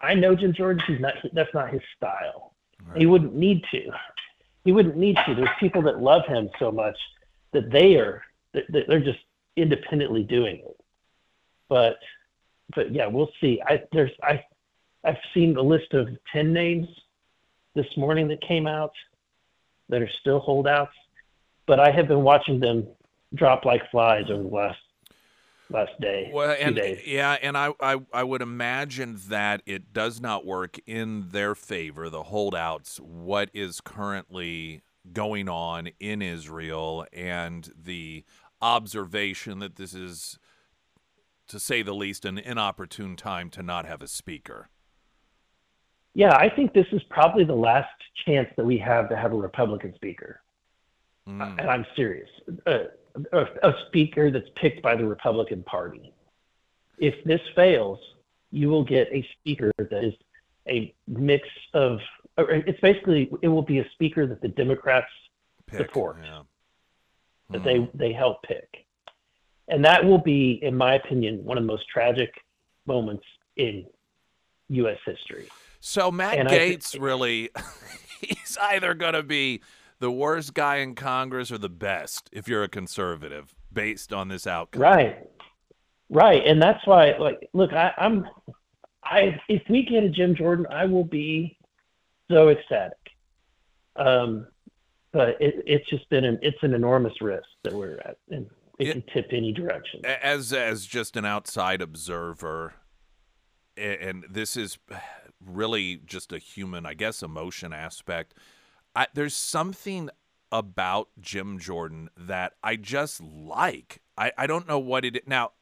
I 0.00 0.14
know 0.14 0.34
Jim 0.34 0.52
Jordan. 0.52 0.82
He's 0.86 1.00
not. 1.00 1.14
That's 1.32 1.52
not 1.54 1.72
his 1.72 1.82
style. 1.96 2.54
Right. 2.86 2.98
He 2.98 3.06
wouldn't 3.06 3.34
need 3.34 3.62
to. 3.72 3.90
He 4.64 4.72
wouldn't 4.72 4.96
need 4.96 5.16
to. 5.26 5.34
There's 5.34 5.48
people 5.58 5.82
that 5.82 6.00
love 6.00 6.26
him 6.26 6.48
so 6.58 6.70
much 6.72 6.96
that 7.52 7.70
they 7.70 7.96
are. 7.96 8.22
That 8.52 8.64
they're 8.88 9.00
just 9.00 9.20
independently 9.56 10.24
doing 10.24 10.56
it. 10.56 10.80
But, 11.68 11.98
but 12.74 12.92
yeah, 12.92 13.06
we'll 13.06 13.30
see. 13.40 13.62
I 13.64 13.82
there's 13.92 14.10
I, 14.22 14.44
I've 15.04 15.18
seen 15.34 15.54
the 15.54 15.62
list 15.62 15.94
of 15.94 16.08
ten 16.32 16.52
names 16.52 16.88
this 17.74 17.86
morning 17.96 18.26
that 18.28 18.40
came 18.40 18.66
out 18.66 18.92
that 19.90 20.00
are 20.00 20.10
still 20.20 20.40
holdouts, 20.40 20.94
but 21.66 21.78
I 21.78 21.90
have 21.90 22.08
been 22.08 22.22
watching 22.22 22.60
them 22.60 22.86
drop 23.34 23.64
like 23.64 23.82
flies 23.90 24.24
over 24.30 24.42
the 24.42 24.48
last 24.48 24.78
last 25.68 25.92
day. 26.00 26.30
Well, 26.32 26.56
and 26.58 26.76
days. 26.76 27.06
yeah, 27.06 27.36
and 27.42 27.56
I, 27.56 27.72
I 27.80 27.96
I 28.12 28.24
would 28.24 28.42
imagine 28.42 29.18
that 29.28 29.62
it 29.66 29.92
does 29.92 30.20
not 30.20 30.44
work 30.44 30.78
in 30.86 31.28
their 31.30 31.54
favor. 31.54 32.08
The 32.08 32.24
holdouts, 32.24 32.98
what 32.98 33.50
is 33.54 33.80
currently 33.80 34.82
going 35.12 35.48
on 35.48 35.90
in 35.98 36.22
Israel, 36.22 37.06
and 37.12 37.70
the 37.80 38.24
observation 38.60 39.58
that 39.60 39.76
this 39.76 39.94
is, 39.94 40.38
to 41.48 41.58
say 41.58 41.82
the 41.82 41.94
least, 41.94 42.24
an 42.24 42.38
inopportune 42.38 43.16
time 43.16 43.50
to 43.50 43.62
not 43.62 43.86
have 43.86 44.02
a 44.02 44.08
speaker. 44.08 44.68
Yeah, 46.14 46.34
I 46.34 46.48
think 46.48 46.72
this 46.72 46.86
is 46.92 47.02
probably 47.04 47.44
the 47.44 47.54
last 47.54 47.88
chance 48.26 48.48
that 48.56 48.64
we 48.64 48.78
have 48.78 49.08
to 49.10 49.16
have 49.16 49.32
a 49.32 49.36
Republican 49.36 49.94
speaker. 49.94 50.40
Mm. 51.28 51.60
And 51.60 51.70
I'm 51.70 51.86
serious. 51.94 52.28
Uh, 52.66 52.78
a, 53.32 53.46
a 53.62 53.74
speaker 53.86 54.30
that's 54.30 54.48
picked 54.56 54.82
by 54.82 54.96
the 54.96 55.04
Republican 55.04 55.62
Party. 55.62 56.12
If 56.98 57.22
this 57.24 57.40
fails, 57.54 57.98
you 58.50 58.68
will 58.68 58.84
get 58.84 59.08
a 59.12 59.26
speaker 59.38 59.70
that 59.78 60.04
is 60.04 60.14
a 60.68 60.94
mix 61.06 61.48
of. 61.74 61.98
It's 62.38 62.80
basically 62.80 63.30
it 63.42 63.48
will 63.48 63.62
be 63.62 63.78
a 63.78 63.90
speaker 63.90 64.26
that 64.26 64.40
the 64.40 64.48
Democrats 64.48 65.10
pick, 65.66 65.78
support, 65.78 66.18
yeah. 66.22 66.42
that 67.50 67.64
they 67.64 67.78
hmm. 67.78 67.96
they 67.96 68.12
help 68.12 68.42
pick, 68.42 68.86
and 69.68 69.84
that 69.84 70.04
will 70.04 70.18
be, 70.18 70.58
in 70.62 70.76
my 70.76 70.94
opinion, 70.94 71.44
one 71.44 71.58
of 71.58 71.64
the 71.64 71.66
most 71.66 71.88
tragic 71.88 72.32
moments 72.86 73.24
in 73.56 73.86
U.S. 74.68 74.98
history. 75.04 75.48
So 75.80 76.10
Matt 76.10 76.38
and 76.38 76.48
Gaetz 76.48 77.00
really, 77.00 77.50
he's 78.20 78.58
either 78.60 78.94
going 78.94 79.14
to 79.14 79.22
be 79.22 79.62
the 79.98 80.10
worst 80.10 80.54
guy 80.54 80.76
in 80.76 80.94
Congress 80.94 81.50
or 81.50 81.58
the 81.58 81.68
best 81.68 82.28
if 82.32 82.46
you're 82.46 82.62
a 82.62 82.68
conservative 82.68 83.54
based 83.72 84.12
on 84.12 84.28
this 84.28 84.46
outcome. 84.46 84.82
Right. 84.82 85.28
Right. 86.10 86.46
And 86.46 86.60
that's 86.60 86.84
why 86.86 87.16
like 87.18 87.48
look, 87.52 87.72
I, 87.72 87.92
I'm 87.96 88.26
I 89.04 89.40
if 89.48 89.62
we 89.68 89.84
get 89.84 90.02
a 90.02 90.08
Jim 90.08 90.34
Jordan, 90.34 90.66
I 90.70 90.84
will 90.86 91.04
be 91.04 91.56
so 92.30 92.48
ecstatic. 92.48 92.98
Um 93.96 94.46
but 95.12 95.40
it, 95.40 95.62
it's 95.66 95.88
just 95.88 96.08
been 96.10 96.24
an 96.24 96.38
it's 96.42 96.62
an 96.62 96.74
enormous 96.74 97.20
risk 97.20 97.46
that 97.64 97.72
we're 97.72 97.98
at 97.98 98.16
and 98.30 98.46
it, 98.78 98.88
it 98.88 98.92
can 98.92 99.02
tip 99.12 99.30
any 99.32 99.52
direction. 99.52 100.00
As 100.04 100.52
as 100.52 100.86
just 100.86 101.16
an 101.16 101.24
outside 101.24 101.82
observer, 101.82 102.74
and 103.76 104.24
this 104.28 104.56
is 104.56 104.78
really 105.44 106.00
just 106.04 106.32
a 106.32 106.38
human, 106.38 106.86
I 106.86 106.94
guess, 106.94 107.22
emotion 107.22 107.72
aspect. 107.72 108.34
I, 108.94 109.06
there's 109.14 109.34
something 109.34 110.10
about 110.52 111.08
Jim 111.20 111.58
Jordan 111.58 112.10
that 112.16 112.54
I 112.62 112.76
just 112.76 113.22
like. 113.22 114.02
I, 114.18 114.32
I 114.36 114.46
don't 114.46 114.68
know 114.68 114.78
what 114.78 115.04
it 115.04 115.26
Now, 115.28 115.52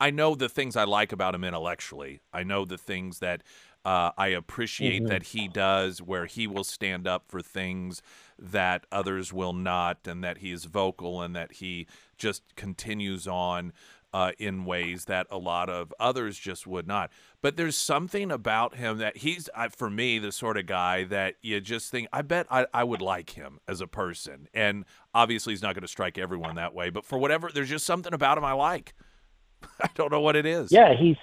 I 0.00 0.10
know 0.10 0.34
the 0.34 0.48
things 0.48 0.76
I 0.76 0.84
like 0.84 1.12
about 1.12 1.34
him 1.34 1.42
intellectually. 1.42 2.20
I 2.32 2.44
know 2.44 2.64
the 2.64 2.78
things 2.78 3.18
that 3.18 3.42
uh, 3.84 4.12
I 4.16 4.28
appreciate 4.28 5.02
mm-hmm. 5.02 5.08
that 5.08 5.22
he 5.24 5.48
does, 5.48 6.02
where 6.02 6.26
he 6.26 6.46
will 6.46 6.64
stand 6.64 7.06
up 7.06 7.24
for 7.28 7.40
things 7.40 8.02
that 8.38 8.86
others 8.92 9.32
will 9.32 9.52
not, 9.52 10.06
and 10.06 10.22
that 10.22 10.38
he 10.38 10.52
is 10.52 10.66
vocal 10.66 11.22
and 11.22 11.34
that 11.34 11.54
he 11.54 11.86
just 12.16 12.42
continues 12.54 13.26
on 13.26 13.72
uh, 14.12 14.32
in 14.38 14.64
ways 14.64 15.04
that 15.04 15.26
a 15.30 15.38
lot 15.38 15.68
of 15.68 15.92
others 16.00 16.38
just 16.38 16.66
would 16.66 16.86
not. 16.86 17.10
But 17.42 17.56
there's 17.56 17.76
something 17.76 18.30
about 18.30 18.76
him 18.76 18.98
that 18.98 19.18
he's, 19.18 19.48
uh, 19.54 19.68
for 19.68 19.90
me, 19.90 20.18
the 20.18 20.32
sort 20.32 20.56
of 20.56 20.66
guy 20.66 21.04
that 21.04 21.36
you 21.42 21.60
just 21.60 21.90
think, 21.90 22.08
I 22.12 22.22
bet 22.22 22.46
I, 22.50 22.66
I 22.72 22.84
would 22.84 23.02
like 23.02 23.30
him 23.30 23.60
as 23.68 23.80
a 23.80 23.86
person. 23.86 24.48
And 24.54 24.84
obviously, 25.14 25.52
he's 25.52 25.62
not 25.62 25.74
going 25.74 25.82
to 25.82 25.88
strike 25.88 26.18
everyone 26.18 26.56
that 26.56 26.74
way. 26.74 26.90
But 26.90 27.04
for 27.04 27.18
whatever, 27.18 27.50
there's 27.52 27.68
just 27.68 27.86
something 27.86 28.14
about 28.14 28.38
him 28.38 28.44
I 28.44 28.52
like. 28.52 28.94
I 29.80 29.88
don't 29.94 30.10
know 30.10 30.20
what 30.20 30.36
it 30.36 30.46
is. 30.46 30.72
Yeah, 30.72 30.94
he's 30.94 31.16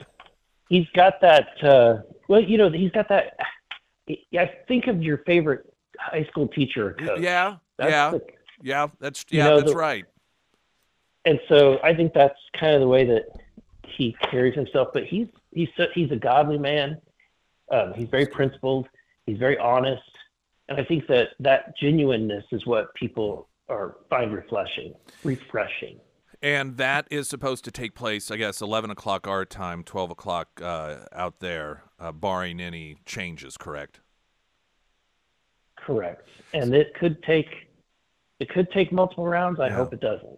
he's 0.69 0.87
got 0.95 1.21
that. 1.21 1.47
Uh, 1.63 2.01
well, 2.27 2.41
you 2.41 2.57
know, 2.57 2.69
he's 2.69 2.91
got 2.91 3.09
that. 3.09 3.37
I 4.09 4.51
think 4.67 4.87
of 4.87 5.01
your 5.01 5.19
favorite 5.19 5.73
high 5.97 6.25
school 6.25 6.47
teacher. 6.47 6.93
Coach. 6.99 7.19
Yeah, 7.19 7.55
that's 7.77 7.91
yeah, 7.91 8.11
the, 8.11 8.21
yeah. 8.61 8.87
That's 8.99 9.25
yeah, 9.29 9.43
you 9.43 9.49
know, 9.49 9.57
that's 9.57 9.71
the, 9.71 9.77
right 9.77 10.05
and 11.25 11.39
so 11.49 11.79
I 11.83 11.93
think 11.93 12.13
that's 12.13 12.39
kind 12.59 12.75
of 12.75 12.81
the 12.81 12.87
way 12.87 13.05
that 13.05 13.23
he 13.85 14.15
carries 14.31 14.55
himself. 14.55 14.89
But 14.93 15.05
he's 15.05 15.27
he's 15.51 15.69
he's 15.93 16.11
a 16.11 16.15
godly 16.15 16.57
man. 16.57 17.01
Um, 17.71 17.93
he's 17.95 18.09
very 18.09 18.27
principled. 18.27 18.87
He's 19.25 19.37
very 19.37 19.57
honest, 19.57 20.03
and 20.69 20.79
I 20.79 20.83
think 20.83 21.07
that 21.07 21.29
that 21.39 21.77
genuineness 21.77 22.45
is 22.51 22.65
what 22.65 22.93
people 22.93 23.49
are 23.69 23.97
find 24.09 24.33
refreshing. 24.33 24.93
Refreshing. 25.23 25.99
And 26.41 26.77
that 26.77 27.07
is 27.09 27.27
supposed 27.27 27.63
to 27.65 27.71
take 27.71 27.95
place, 27.95 28.29
I 28.29 28.37
guess, 28.37 28.61
11 28.61 28.91
o'clock 28.91 29.25
our 29.25 29.45
time, 29.45 29.83
12 29.83 30.11
o'clock 30.11 30.61
uh, 30.61 30.97
out 31.11 31.39
there, 31.39 31.83
uh, 31.97 32.11
barring 32.11 32.59
any 32.59 32.97
changes, 33.05 33.57
correct? 33.57 34.01
Correct. 35.75 36.27
And 36.53 36.75
it 36.75 36.93
could 36.93 37.23
take 37.23 37.47
it 38.39 38.49
could 38.49 38.69
take 38.71 38.91
multiple 38.91 39.27
rounds. 39.27 39.59
I 39.59 39.67
yeah. 39.67 39.75
hope 39.75 39.93
it 39.93 40.01
doesn't. 40.01 40.37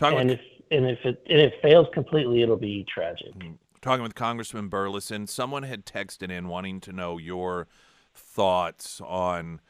Talking 0.00 0.18
and 0.18 0.30
with, 0.30 0.40
if 0.40 0.46
and 0.70 0.86
if 0.86 0.98
it 1.04 1.22
and 1.28 1.38
it 1.38 1.52
fails 1.60 1.86
completely, 1.92 2.42
it'll 2.42 2.56
be 2.56 2.86
tragic. 2.92 3.34
Mm-hmm. 3.34 3.52
Talking 3.82 4.02
with 4.02 4.14
Congressman 4.14 4.70
Burlison, 4.70 5.28
someone 5.28 5.62
had 5.62 5.84
texted 5.84 6.30
in 6.30 6.48
wanting 6.48 6.80
to 6.80 6.92
know 6.92 7.18
your 7.18 7.68
thoughts 8.14 9.02
on 9.04 9.60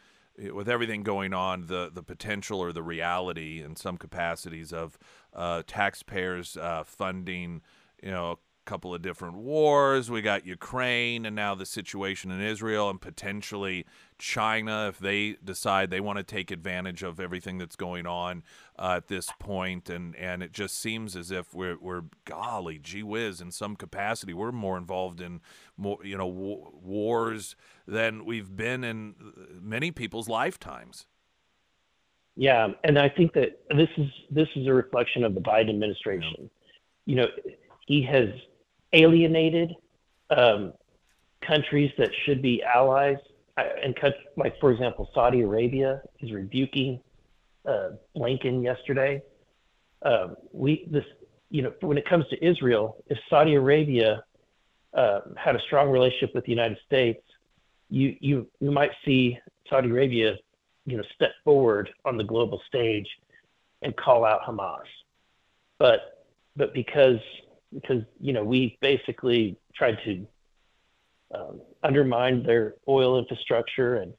eh, 0.40 0.50
with 0.50 0.68
everything 0.68 1.02
going 1.02 1.34
on, 1.34 1.66
the 1.66 1.90
the 1.92 2.04
potential 2.04 2.60
or 2.60 2.72
the 2.72 2.82
reality 2.82 3.60
in 3.60 3.74
some 3.74 3.96
capacities 3.96 4.72
of 4.72 4.96
uh, 5.34 5.64
taxpayers 5.66 6.56
uh, 6.56 6.84
funding, 6.84 7.60
you 8.00 8.12
know, 8.12 8.38
couple 8.64 8.94
of 8.94 9.02
different 9.02 9.36
wars. 9.36 10.10
We 10.10 10.22
got 10.22 10.46
Ukraine 10.46 11.26
and 11.26 11.34
now 11.34 11.54
the 11.54 11.66
situation 11.66 12.30
in 12.30 12.40
Israel 12.40 12.90
and 12.90 13.00
potentially 13.00 13.86
China 14.18 14.88
if 14.88 14.98
they 14.98 15.36
decide 15.42 15.90
they 15.90 16.00
want 16.00 16.18
to 16.18 16.22
take 16.22 16.50
advantage 16.50 17.02
of 17.02 17.18
everything 17.18 17.58
that's 17.58 17.76
going 17.76 18.06
on 18.06 18.42
uh, 18.78 18.94
at 18.96 19.08
this 19.08 19.30
point. 19.38 19.90
And, 19.90 20.14
and 20.16 20.42
it 20.42 20.52
just 20.52 20.78
seems 20.78 21.16
as 21.16 21.30
if 21.30 21.54
we're, 21.54 21.78
we're, 21.80 22.02
golly, 22.24 22.78
gee 22.78 23.02
whiz, 23.02 23.40
in 23.40 23.50
some 23.50 23.74
capacity, 23.76 24.32
we're 24.32 24.52
more 24.52 24.76
involved 24.76 25.20
in 25.20 25.40
more, 25.76 25.98
you 26.04 26.16
know, 26.16 26.30
w- 26.30 26.70
wars 26.82 27.56
than 27.86 28.24
we've 28.24 28.54
been 28.54 28.84
in 28.84 29.14
many 29.60 29.90
people's 29.90 30.28
lifetimes. 30.28 31.06
Yeah, 32.36 32.68
and 32.84 32.98
I 32.98 33.08
think 33.08 33.32
that 33.34 33.60
this 33.68 33.88
is 33.98 34.06
this 34.30 34.48
is 34.56 34.66
a 34.66 34.72
reflection 34.72 35.24
of 35.24 35.34
the 35.34 35.40
Biden 35.40 35.68
administration. 35.68 36.34
Yeah. 36.38 36.46
You 37.06 37.16
know, 37.16 37.26
he 37.90 38.00
has 38.02 38.28
alienated 38.92 39.74
um, 40.30 40.72
countries 41.44 41.90
that 41.98 42.10
should 42.24 42.40
be 42.40 42.62
allies. 42.62 43.16
And 43.56 43.98
like 44.36 44.54
for 44.60 44.70
example, 44.70 45.10
Saudi 45.12 45.40
Arabia 45.40 46.00
is 46.20 46.30
rebuking 46.30 47.00
uh, 47.66 47.88
Blinken 48.16 48.62
yesterday. 48.62 49.20
Um, 50.02 50.36
we 50.52 50.86
this 50.88 51.04
you 51.50 51.62
know 51.62 51.72
when 51.80 51.98
it 51.98 52.08
comes 52.08 52.26
to 52.28 52.36
Israel, 52.42 53.02
if 53.08 53.18
Saudi 53.28 53.56
Arabia 53.56 54.22
uh, 54.94 55.22
had 55.36 55.56
a 55.56 55.60
strong 55.66 55.90
relationship 55.90 56.32
with 56.32 56.44
the 56.44 56.52
United 56.52 56.78
States, 56.86 57.24
you 57.88 58.16
you 58.20 58.46
you 58.60 58.70
might 58.70 58.92
see 59.04 59.36
Saudi 59.68 59.90
Arabia, 59.90 60.36
you 60.86 60.96
know, 60.96 61.04
step 61.16 61.32
forward 61.42 61.90
on 62.04 62.16
the 62.16 62.24
global 62.24 62.62
stage 62.68 63.08
and 63.82 63.96
call 63.96 64.24
out 64.24 64.42
Hamas. 64.42 64.86
But 65.80 66.24
but 66.56 66.72
because 66.72 67.18
because 67.72 68.02
you 68.20 68.32
know 68.32 68.44
we 68.44 68.78
basically 68.80 69.56
tried 69.74 69.98
to 70.04 70.26
um, 71.34 71.60
undermine 71.82 72.42
their 72.42 72.74
oil 72.88 73.18
infrastructure 73.18 73.96
and 73.96 74.14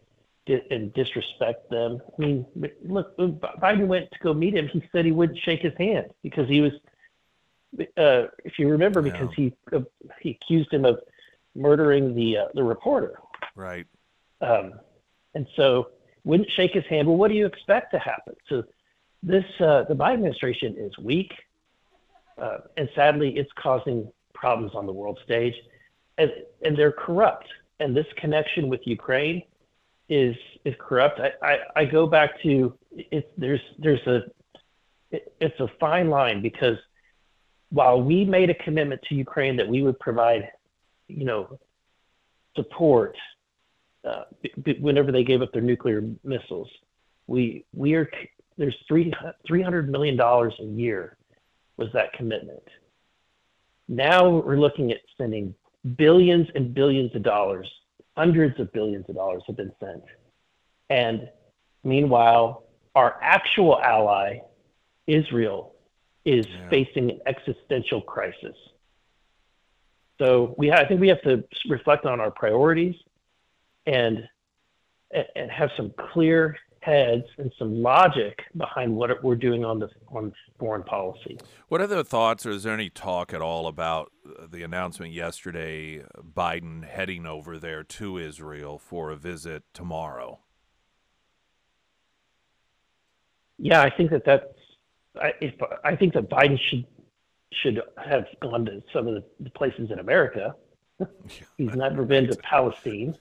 and 0.69 0.93
disrespect 0.93 1.69
them. 1.69 2.01
I 2.17 2.21
mean, 2.21 2.45
look, 2.83 3.17
when 3.17 3.33
Biden 3.33 3.87
went 3.87 4.11
to 4.11 4.19
go 4.19 4.33
meet 4.33 4.55
him, 4.55 4.67
he 4.67 4.83
said 4.91 5.05
he 5.05 5.11
wouldn't 5.11 5.39
shake 5.39 5.61
his 5.61 5.73
hand 5.77 6.07
because 6.23 6.49
he 6.49 6.61
was, 6.61 6.73
uh, 7.97 8.27
if 8.43 8.57
you 8.57 8.67
remember, 8.67 9.01
because 9.01 9.29
he 9.35 9.53
uh, 9.71 9.81
he 10.19 10.31
accused 10.31 10.73
him 10.73 10.85
of 10.85 10.99
murdering 11.55 12.15
the 12.15 12.37
uh, 12.37 12.45
the 12.53 12.63
reporter. 12.63 13.19
Right. 13.55 13.85
Um, 14.41 14.73
and 15.35 15.47
so 15.55 15.89
wouldn't 16.23 16.49
shake 16.51 16.71
his 16.71 16.85
hand. 16.85 17.07
Well, 17.07 17.17
what 17.17 17.29
do 17.29 17.35
you 17.35 17.45
expect 17.45 17.91
to 17.91 17.99
happen? 17.99 18.35
So 18.49 18.63
this 19.23 19.45
uh, 19.59 19.83
the 19.83 19.95
Biden 19.95 20.15
administration 20.15 20.75
is 20.77 20.97
weak, 20.97 21.33
and 22.37 22.89
sadly, 22.95 23.33
it's 23.37 23.51
causing 23.55 24.11
problems 24.33 24.71
on 24.75 24.85
the 24.85 24.93
world 24.93 25.19
stage, 25.23 25.55
and 26.17 26.31
and 26.63 26.77
they're 26.77 26.91
corrupt. 26.91 27.47
And 27.79 27.95
this 27.95 28.05
connection 28.17 28.67
with 28.69 28.81
Ukraine 28.85 29.43
is 30.09 30.35
is 30.65 30.75
corrupt. 30.79 31.19
I, 31.19 31.31
I, 31.41 31.57
I 31.77 31.85
go 31.85 32.05
back 32.07 32.41
to 32.43 32.77
it's 32.91 33.27
there's 33.37 33.61
there's 33.79 34.05
a 34.07 34.21
it, 35.11 35.33
it's 35.39 35.59
a 35.59 35.67
fine 35.79 36.09
line 36.09 36.41
because 36.41 36.77
while 37.69 38.01
we 38.01 38.25
made 38.25 38.49
a 38.49 38.55
commitment 38.55 39.01
to 39.03 39.15
Ukraine 39.15 39.55
that 39.55 39.67
we 39.67 39.81
would 39.81 39.97
provide, 39.99 40.51
you 41.07 41.23
know, 41.23 41.57
support 42.55 43.15
uh, 44.03 44.23
b- 44.63 44.77
whenever 44.79 45.11
they 45.11 45.23
gave 45.23 45.41
up 45.41 45.51
their 45.53 45.61
nuclear 45.61 46.03
missiles, 46.23 46.69
we 47.27 47.65
we 47.73 47.93
are 47.93 48.09
there's 48.57 48.75
three 48.87 49.13
three 49.47 49.61
hundred 49.61 49.89
million 49.89 50.15
dollars 50.15 50.53
a 50.59 50.65
year 50.65 51.17
was 51.81 51.89
that 51.93 52.13
commitment. 52.13 52.63
Now 53.89 54.29
we're 54.29 54.57
looking 54.57 54.91
at 54.91 54.99
spending 55.11 55.53
billions 55.97 56.47
and 56.55 56.73
billions 56.73 57.13
of 57.15 57.23
dollars 57.23 57.67
hundreds 58.15 58.59
of 58.59 58.71
billions 58.71 59.05
of 59.09 59.15
dollars 59.15 59.43
have 59.47 59.57
been 59.57 59.71
sent. 59.79 60.03
And 60.89 61.29
meanwhile, 61.83 62.63
our 62.95 63.17
actual 63.21 63.79
ally, 63.81 64.39
Israel, 65.07 65.73
is 66.25 66.45
yeah. 66.47 66.69
facing 66.69 67.09
an 67.09 67.19
existential 67.25 68.01
crisis. 68.01 68.55
So 70.19 70.53
we, 70.57 70.71
I 70.71 70.87
think 70.87 71.01
we 71.01 71.07
have 71.07 71.21
to 71.23 71.43
reflect 71.67 72.05
on 72.05 72.19
our 72.19 72.31
priorities 72.31 72.95
and 73.87 74.27
and 75.35 75.51
have 75.51 75.71
some 75.75 75.91
clear 76.13 76.57
heads 76.81 77.23
and 77.37 77.51
some 77.57 77.81
logic 77.81 78.41
behind 78.57 78.95
what 78.95 79.23
we're 79.23 79.35
doing 79.35 79.63
on 79.63 79.79
the 79.79 79.89
on 80.09 80.33
foreign 80.59 80.83
policy. 80.83 81.37
What 81.67 81.79
are 81.79 81.87
the 81.87 82.03
thoughts, 82.03 82.45
or 82.45 82.51
is 82.51 82.63
there 82.63 82.73
any 82.73 82.89
talk 82.89 83.33
at 83.33 83.41
all 83.41 83.67
about 83.67 84.11
the 84.49 84.63
announcement 84.63 85.13
yesterday, 85.13 86.03
Biden 86.19 86.83
heading 86.83 87.25
over 87.25 87.57
there 87.57 87.83
to 87.83 88.17
Israel 88.17 88.77
for 88.77 89.11
a 89.11 89.15
visit 89.15 89.63
tomorrow? 89.73 90.39
Yeah, 93.57 93.81
I 93.81 93.89
think 93.89 94.09
that 94.11 94.25
that's. 94.25 94.45
I, 95.21 95.33
if, 95.39 95.53
I 95.83 95.95
think 95.95 96.13
that 96.13 96.29
Biden 96.29 96.57
should 96.69 96.85
should 97.61 97.81
have 98.03 98.25
gone 98.39 98.65
to 98.65 98.81
some 98.93 99.07
of 99.07 99.13
the, 99.13 99.23
the 99.39 99.49
places 99.51 99.91
in 99.91 99.99
America. 99.99 100.55
he's 101.57 101.75
never 101.75 102.05
been 102.05 102.27
to 102.27 102.35
Palestine. 102.37 103.15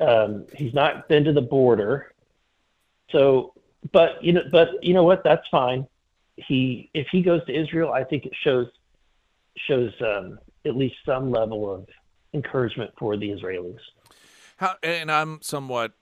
Um, 0.00 0.46
he's 0.54 0.74
not 0.74 1.08
been 1.08 1.24
to 1.24 1.32
the 1.32 1.42
border. 1.42 2.12
So, 3.10 3.54
but 3.92 4.22
you 4.22 4.32
know, 4.32 4.42
but 4.50 4.68
you 4.82 4.94
know 4.94 5.04
what? 5.04 5.22
That's 5.24 5.46
fine. 5.50 5.86
He 6.36 6.90
if 6.94 7.06
he 7.10 7.22
goes 7.22 7.44
to 7.46 7.52
Israel, 7.52 7.92
I 7.92 8.04
think 8.04 8.26
it 8.26 8.32
shows 8.42 8.66
shows 9.56 9.92
um, 10.00 10.38
at 10.66 10.76
least 10.76 10.96
some 11.04 11.30
level 11.30 11.72
of 11.72 11.86
encouragement 12.34 12.92
for 12.98 13.16
the 13.16 13.30
Israelis. 13.30 13.78
How, 14.58 14.74
and 14.82 15.10
I'm 15.10 15.40
somewhat 15.42 15.92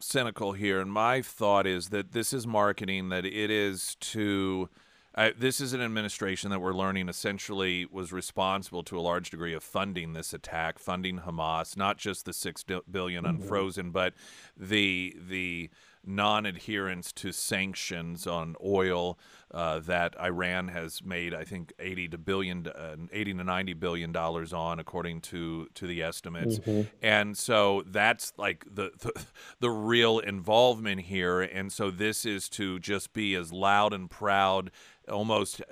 cynical 0.00 0.52
here, 0.52 0.80
and 0.80 0.92
my 0.92 1.22
thought 1.22 1.66
is 1.66 1.88
that 1.90 2.12
this 2.12 2.32
is 2.32 2.46
marketing. 2.46 3.08
That 3.08 3.24
it 3.24 3.50
is 3.50 3.96
to 4.00 4.68
uh, 5.14 5.30
this 5.36 5.60
is 5.60 5.72
an 5.74 5.82
administration 5.82 6.50
that 6.50 6.60
we're 6.60 6.72
learning 6.72 7.08
essentially 7.08 7.86
was 7.90 8.12
responsible 8.12 8.82
to 8.82 8.98
a 8.98 9.00
large 9.00 9.30
degree 9.30 9.52
of 9.52 9.62
funding 9.62 10.14
this 10.14 10.32
attack, 10.32 10.78
funding 10.78 11.20
Hamas, 11.20 11.76
not 11.76 11.98
just 11.98 12.24
the 12.24 12.32
six 12.32 12.64
billion 12.90 13.24
mm-hmm. 13.24 13.42
unfrozen, 13.42 13.90
but 13.90 14.14
the 14.56 15.14
the 15.28 15.70
non-adherence 16.04 17.12
to 17.12 17.32
sanctions 17.32 18.26
on 18.26 18.56
oil 18.64 19.18
uh, 19.52 19.78
that 19.80 20.18
Iran 20.20 20.68
has 20.68 21.02
made, 21.02 21.34
I 21.34 21.44
think, 21.44 21.72
80 21.78 22.08
to 22.08 22.18
billion, 22.18 22.66
uh, 22.66 22.96
80 23.12 23.34
to 23.34 23.44
90 23.44 23.74
billion 23.74 24.12
dollars 24.12 24.52
on, 24.52 24.78
according 24.78 25.20
to 25.22 25.68
to 25.74 25.86
the 25.86 26.02
estimates. 26.02 26.58
Mm-hmm. 26.58 26.88
And 27.02 27.36
so 27.36 27.82
that's 27.86 28.32
like 28.38 28.64
the, 28.72 28.90
the 28.98 29.26
the 29.60 29.70
real 29.70 30.18
involvement 30.18 31.02
here. 31.02 31.42
And 31.42 31.70
so 31.72 31.90
this 31.90 32.24
is 32.24 32.48
to 32.50 32.78
just 32.78 33.12
be 33.12 33.34
as 33.34 33.52
loud 33.52 33.92
and 33.92 34.10
proud 34.10 34.70
almost 35.10 35.62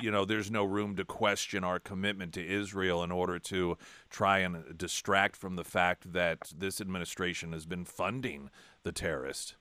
you 0.00 0.10
know 0.10 0.24
there's 0.24 0.50
no 0.50 0.64
room 0.64 0.96
to 0.96 1.04
question 1.04 1.64
our 1.64 1.78
commitment 1.78 2.32
to 2.34 2.46
Israel 2.46 3.02
in 3.02 3.12
order 3.12 3.38
to 3.38 3.76
try 4.10 4.38
and 4.38 4.76
distract 4.76 5.36
from 5.36 5.56
the 5.56 5.64
fact 5.64 6.12
that 6.12 6.52
this 6.56 6.80
administration 6.80 7.52
has 7.52 7.66
been 7.66 7.84
funding 7.84 8.50
the 8.82 8.92
terrorist. 8.92 9.56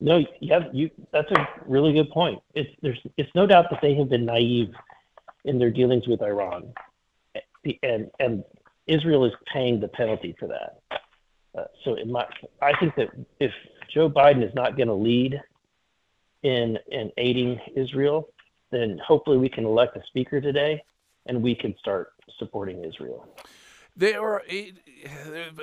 No, 0.00 0.24
yeah, 0.40 0.60
you. 0.72 0.90
That's 1.12 1.30
a 1.32 1.48
really 1.66 1.92
good 1.92 2.10
point. 2.10 2.40
It's 2.54 2.70
there's 2.82 3.00
it's 3.16 3.30
no 3.34 3.46
doubt 3.46 3.66
that 3.70 3.80
they 3.82 3.94
have 3.94 4.08
been 4.08 4.24
naive 4.24 4.72
in 5.44 5.58
their 5.58 5.70
dealings 5.70 6.06
with 6.06 6.22
Iran, 6.22 6.72
and 7.82 8.10
and 8.20 8.44
Israel 8.86 9.24
is 9.24 9.32
paying 9.52 9.80
the 9.80 9.88
penalty 9.88 10.36
for 10.38 10.46
that. 10.48 11.00
Uh, 11.56 11.64
so 11.84 11.96
might, 12.06 12.28
I 12.62 12.72
think 12.78 12.94
that 12.96 13.08
if 13.40 13.52
Joe 13.92 14.08
Biden 14.08 14.46
is 14.46 14.54
not 14.54 14.76
going 14.76 14.88
to 14.88 14.94
lead 14.94 15.40
in 16.42 16.78
in 16.90 17.10
aiding 17.16 17.60
Israel, 17.74 18.28
then 18.70 19.00
hopefully 19.06 19.38
we 19.38 19.48
can 19.48 19.64
elect 19.64 19.96
a 19.96 20.02
speaker 20.06 20.40
today, 20.40 20.82
and 21.26 21.42
we 21.42 21.54
can 21.54 21.74
start 21.78 22.12
supporting 22.38 22.84
Israel. 22.84 23.26
There 23.98 24.22
are 24.22 24.42
eh, 24.48 24.70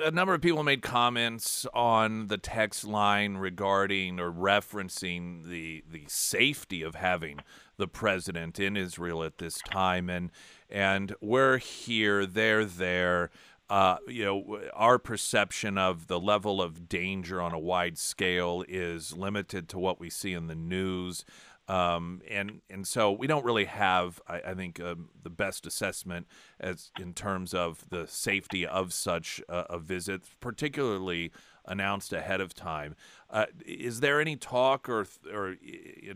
a 0.04 0.10
number 0.10 0.34
of 0.34 0.42
people 0.42 0.62
made 0.62 0.82
comments 0.82 1.66
on 1.72 2.26
the 2.26 2.36
text 2.36 2.84
line 2.84 3.38
regarding 3.38 4.20
or 4.20 4.30
referencing 4.30 5.48
the 5.48 5.82
the 5.90 6.04
safety 6.06 6.82
of 6.82 6.96
having 6.96 7.40
the 7.78 7.88
president 7.88 8.60
in 8.60 8.76
Israel 8.76 9.22
at 9.24 9.38
this 9.38 9.58
time, 9.70 10.10
and 10.10 10.30
and 10.68 11.14
we're 11.22 11.56
here, 11.56 12.26
they're 12.26 12.66
there. 12.66 13.30
Uh, 13.68 13.96
you 14.06 14.24
know, 14.24 14.60
our 14.74 14.98
perception 14.98 15.76
of 15.76 16.06
the 16.06 16.20
level 16.20 16.62
of 16.62 16.88
danger 16.88 17.40
on 17.42 17.52
a 17.52 17.58
wide 17.58 17.98
scale 17.98 18.64
is 18.68 19.16
limited 19.16 19.68
to 19.68 19.78
what 19.78 19.98
we 19.98 20.08
see 20.08 20.32
in 20.32 20.46
the 20.46 20.54
news. 20.54 21.24
Um, 21.68 22.22
and 22.30 22.60
and 22.70 22.86
so 22.86 23.10
we 23.10 23.26
don't 23.26 23.44
really 23.44 23.64
have, 23.64 24.20
I, 24.28 24.40
I 24.50 24.54
think, 24.54 24.78
um, 24.78 25.08
the 25.20 25.30
best 25.30 25.66
assessment 25.66 26.28
as 26.60 26.92
in 27.00 27.12
terms 27.12 27.54
of 27.54 27.88
the 27.90 28.06
safety 28.06 28.64
of 28.64 28.92
such 28.92 29.40
a, 29.48 29.58
a 29.70 29.78
visit, 29.80 30.22
particularly 30.38 31.32
announced 31.66 32.12
ahead 32.12 32.40
of 32.40 32.54
time. 32.54 32.94
Uh, 33.28 33.46
is 33.66 34.00
there 34.00 34.20
any 34.20 34.36
talk 34.36 34.88
or 34.88 35.06
or 35.32 35.56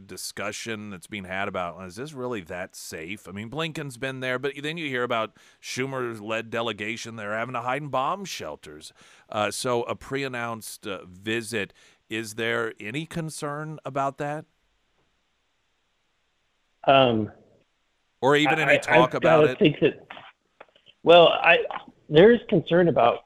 discussion 0.07 0.91
that's 0.91 1.07
being 1.07 1.25
had 1.25 1.49
about 1.49 1.85
is 1.85 1.97
this 1.97 2.13
really 2.13 2.41
that 2.43 2.77
safe? 2.77 3.29
I 3.29 3.33
mean, 3.33 3.51
Blinken's 3.51 3.97
been 3.97 4.21
there, 4.21 4.39
but 4.39 4.53
then 4.63 4.77
you 4.77 4.87
hear 4.89 5.03
about 5.03 5.37
Schumer's 5.61 6.21
led 6.21 6.51
delegation 6.51 7.17
they're 7.17 7.37
having 7.37 7.55
to 7.55 7.61
hide 7.61 7.83
in 7.83 7.89
bomb 7.89 8.25
shelters. 8.25 8.93
Uh, 9.29 9.51
so 9.51 9.83
a 9.83 9.95
pre-announced 9.95 10.87
uh, 10.87 11.05
visit. 11.05 11.73
Is 12.09 12.35
there 12.35 12.75
any 12.81 13.07
concern 13.07 13.79
about 13.85 14.19
that? 14.19 14.45
Um, 16.85 17.31
or 18.21 18.37
even 18.37 18.59
any 18.59 18.79
talk 18.79 19.15
I, 19.15 19.19
about 19.19 19.45
it. 19.45 19.59
Think 19.59 19.81
that, 19.81 20.07
well, 21.03 21.29
I 21.29 21.59
there 22.09 22.33
is 22.33 22.41
concern 22.49 22.89
about 22.89 23.21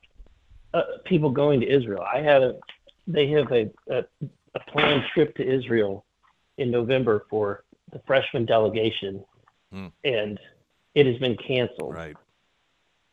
uh, 0.74 0.82
people 1.04 1.30
going 1.30 1.60
to 1.60 1.66
Israel. 1.66 2.02
I 2.02 2.20
had 2.20 2.42
a 2.42 2.56
they 3.06 3.28
have 3.30 3.50
a, 3.52 3.70
a, 3.88 4.04
a 4.54 4.60
planned 4.68 5.04
trip 5.12 5.34
to 5.36 5.46
Israel 5.46 6.04
in 6.58 6.70
November 6.70 7.26
for 7.30 7.64
the 7.92 8.00
freshman 8.06 8.44
delegation, 8.44 9.24
hmm. 9.72 9.86
and 10.04 10.38
it 10.94 11.06
has 11.06 11.16
been 11.18 11.36
canceled. 11.36 11.94
Right. 11.94 12.16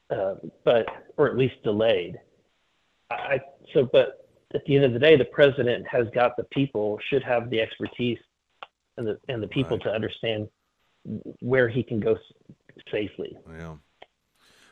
Uh, 0.09 0.35
but 0.65 0.87
or 1.17 1.29
at 1.29 1.37
least 1.37 1.55
delayed. 1.63 2.19
I 3.09 3.39
so 3.73 3.87
but 3.91 4.27
at 4.53 4.65
the 4.65 4.75
end 4.75 4.85
of 4.85 4.93
the 4.93 4.99
day, 4.99 5.15
the 5.15 5.25
president 5.25 5.87
has 5.87 6.07
got 6.13 6.35
the 6.35 6.43
people 6.45 6.99
should 7.09 7.23
have 7.23 7.49
the 7.49 7.61
expertise 7.61 8.19
and 8.97 9.07
the 9.07 9.17
and 9.29 9.41
the 9.41 9.47
people 9.47 9.77
right. 9.77 9.83
to 9.83 9.91
understand 9.91 10.49
where 11.39 11.69
he 11.69 11.83
can 11.83 11.99
go 11.99 12.17
safely. 12.91 13.37
Yeah. 13.49 13.75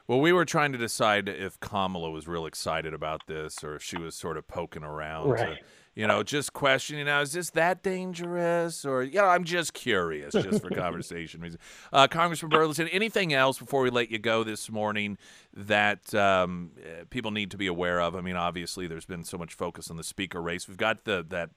Well, 0.10 0.22
we 0.22 0.34
were 0.34 0.44
trying 0.44 0.72
to 0.72 0.80
decide 0.80 1.30
if 1.30 1.60
Kamala 1.60 2.10
was 2.10 2.28
real 2.28 2.48
excited 2.48 2.96
about 2.96 3.28
this 3.28 3.64
or 3.64 3.76
if 3.76 3.84
she 3.84 3.96
was 3.96 4.16
sort 4.16 4.38
of 4.38 4.48
poking 4.48 4.84
around. 4.84 5.30
Right. 5.30 5.60
To, 5.60 5.66
you 5.94 6.08
know, 6.08 6.24
just 6.24 6.52
questioning, 6.52 7.06
now, 7.06 7.22
is 7.22 7.34
this 7.34 7.52
that 7.52 7.84
dangerous? 7.84 8.86
Or, 8.86 9.04
you 9.04 9.20
know, 9.20 9.28
I'm 9.28 9.44
just 9.44 9.76
curious, 9.76 10.34
just 10.34 10.64
for 10.64 10.70
conversation 10.76 11.42
reasons. 11.42 11.62
Uh, 11.94 12.08
Congressman 12.08 12.52
Burlison, 12.52 12.90
anything 12.92 13.34
else 13.34 13.60
before 13.60 13.84
we 13.84 13.92
let 13.92 14.10
you 14.10 14.18
go 14.18 14.44
this 14.44 14.72
morning 14.72 15.20
that 15.54 16.12
um, 16.16 16.72
eh, 16.84 17.04
people 17.12 17.30
need 17.30 17.52
to 17.52 17.58
be 17.58 17.68
aware 17.68 18.02
of? 18.02 18.16
I 18.16 18.22
mean, 18.22 18.36
obviously, 18.36 18.88
there's 18.88 19.06
been 19.06 19.24
so 19.24 19.38
much 19.38 19.54
focus 19.54 19.92
on 19.92 19.98
the 19.98 20.04
speaker 20.04 20.42
race. 20.42 20.68
We've 20.68 20.76
got 20.76 21.06
the 21.06 21.24
that 21.30 21.52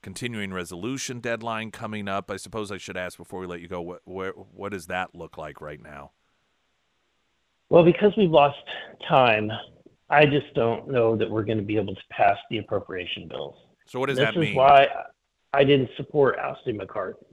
continuing 0.00 0.54
resolution 0.54 1.18
deadline 1.18 1.72
coming 1.72 2.06
up. 2.06 2.30
I 2.30 2.36
suppose 2.36 2.70
I 2.70 2.78
should 2.78 2.96
ask 2.96 3.18
before 3.18 3.40
we 3.40 3.48
let 3.48 3.62
you 3.62 3.66
go, 3.66 3.82
what, 3.82 4.02
where, 4.04 4.30
what 4.30 4.70
does 4.70 4.86
that 4.86 5.16
look 5.16 5.36
like 5.36 5.60
right 5.60 5.82
now? 5.82 6.12
Well, 7.68 7.84
because 7.84 8.12
we've 8.16 8.30
lost 8.30 8.58
time, 9.08 9.50
I 10.08 10.24
just 10.26 10.54
don't 10.54 10.88
know 10.88 11.16
that 11.16 11.28
we're 11.28 11.44
going 11.44 11.58
to 11.58 11.64
be 11.64 11.76
able 11.76 11.94
to 11.94 12.02
pass 12.10 12.36
the 12.50 12.58
appropriation 12.58 13.28
bills. 13.28 13.56
So 13.86 13.98
what 13.98 14.06
does 14.08 14.16
this 14.18 14.26
that 14.26 14.34
mean? 14.34 14.42
This 14.42 14.50
is 14.50 14.56
why 14.56 14.88
I 15.52 15.64
didn't 15.64 15.90
support 15.96 16.38
ousting 16.38 16.76
McCarthy. 16.76 17.26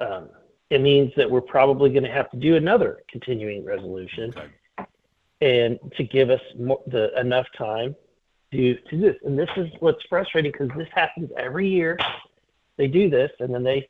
Um, 0.00 0.28
it 0.70 0.80
means 0.80 1.12
that 1.16 1.28
we're 1.28 1.40
probably 1.40 1.90
going 1.90 2.04
to 2.04 2.12
have 2.12 2.30
to 2.30 2.36
do 2.36 2.56
another 2.56 3.02
continuing 3.10 3.64
resolution, 3.64 4.32
Okay. 4.36 4.86
and 5.40 5.78
to 5.96 6.04
give 6.04 6.30
us 6.30 6.40
more, 6.58 6.80
the 6.86 7.18
enough 7.18 7.46
time 7.58 7.96
to 8.52 8.74
to 8.74 8.90
do 8.90 9.00
this. 9.00 9.16
And 9.24 9.36
this 9.38 9.48
is 9.56 9.68
what's 9.80 10.02
frustrating 10.08 10.52
because 10.52 10.70
this 10.76 10.88
happens 10.94 11.30
every 11.36 11.68
year. 11.68 11.98
They 12.76 12.86
do 12.86 13.10
this, 13.10 13.30
and 13.40 13.52
then 13.52 13.64
they 13.64 13.88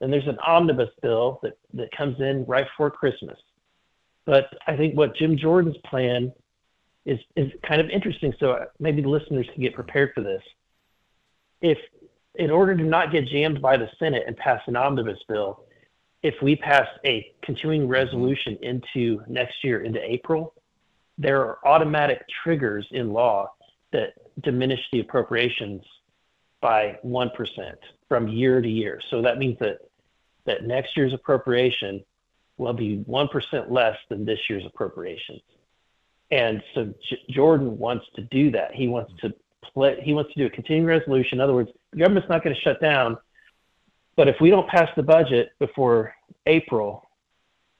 then 0.00 0.10
there's 0.10 0.28
an 0.28 0.38
omnibus 0.38 0.90
bill 1.02 1.40
that 1.42 1.58
that 1.74 1.90
comes 1.90 2.20
in 2.20 2.44
right 2.46 2.64
before 2.64 2.90
Christmas. 2.92 3.38
But 4.26 4.46
I 4.66 4.76
think 4.76 4.96
what 4.96 5.16
Jim 5.16 5.36
Jordan's 5.36 5.76
plan 5.84 6.32
is 7.04 7.18
is 7.36 7.50
kind 7.66 7.80
of 7.80 7.88
interesting. 7.90 8.34
So 8.38 8.66
maybe 8.78 9.02
the 9.02 9.08
listeners 9.08 9.48
can 9.52 9.62
get 9.62 9.74
prepared 9.74 10.12
for 10.14 10.22
this. 10.22 10.42
If 11.60 11.78
in 12.36 12.50
order 12.50 12.76
to 12.76 12.84
not 12.84 13.12
get 13.12 13.26
jammed 13.26 13.60
by 13.60 13.76
the 13.76 13.88
Senate 13.98 14.24
and 14.26 14.36
pass 14.36 14.60
an 14.66 14.76
omnibus 14.76 15.18
bill, 15.28 15.64
if 16.22 16.34
we 16.42 16.54
pass 16.56 16.86
a 17.04 17.32
continuing 17.42 17.88
resolution 17.88 18.58
into 18.62 19.22
next 19.26 19.64
year 19.64 19.82
into 19.82 20.00
April, 20.02 20.54
there 21.18 21.40
are 21.40 21.58
automatic 21.66 22.24
triggers 22.42 22.86
in 22.92 23.12
law 23.12 23.50
that 23.92 24.14
diminish 24.42 24.80
the 24.92 25.00
appropriations 25.00 25.82
by 26.60 26.98
1% 27.04 27.30
from 28.08 28.28
year 28.28 28.60
to 28.60 28.68
year. 28.68 29.00
So 29.10 29.22
that 29.22 29.38
means 29.38 29.58
that 29.60 29.78
that 30.46 30.64
next 30.64 30.96
year's 30.96 31.12
appropriation 31.12 32.02
will 32.60 32.72
be 32.74 32.98
1% 33.08 33.70
less 33.70 33.96
than 34.10 34.24
this 34.24 34.38
year's 34.48 34.64
appropriations. 34.66 35.40
And 36.30 36.62
so 36.74 36.92
J- 37.08 37.22
Jordan 37.30 37.78
wants 37.78 38.06
to 38.16 38.22
do 38.22 38.50
that. 38.52 38.74
He 38.74 38.86
wants 38.86 39.12
to 39.22 39.34
play, 39.72 39.98
he 40.02 40.12
wants 40.12 40.32
to 40.34 40.38
do 40.38 40.46
a 40.46 40.50
continuing 40.50 40.86
resolution. 40.86 41.38
In 41.38 41.40
other 41.40 41.54
words, 41.54 41.70
the 41.92 41.98
government's 41.98 42.28
not 42.28 42.44
going 42.44 42.54
to 42.54 42.60
shut 42.60 42.80
down, 42.80 43.16
but 44.14 44.28
if 44.28 44.36
we 44.40 44.50
don't 44.50 44.68
pass 44.68 44.88
the 44.94 45.02
budget 45.02 45.52
before 45.58 46.14
April, 46.46 47.08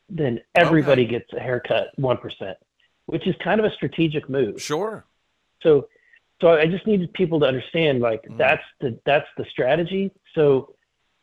then 0.08 0.40
everybody 0.54 1.02
Okay. 1.04 1.10
gets 1.18 1.32
a 1.34 1.38
haircut 1.40 1.88
1%, 1.98 2.54
which 3.06 3.26
is 3.26 3.36
kind 3.44 3.60
of 3.60 3.66
a 3.66 3.70
strategic 3.74 4.28
move. 4.28 4.60
Sure. 4.60 5.04
So, 5.62 5.88
so 6.40 6.48
I 6.52 6.66
just 6.66 6.86
needed 6.86 7.12
people 7.12 7.38
to 7.40 7.46
understand 7.46 8.00
like 8.00 8.22
Mm. 8.24 8.38
that's 8.38 8.64
the 8.80 8.98
that's 9.04 9.28
the 9.36 9.44
strategy. 9.44 10.10
So 10.34 10.74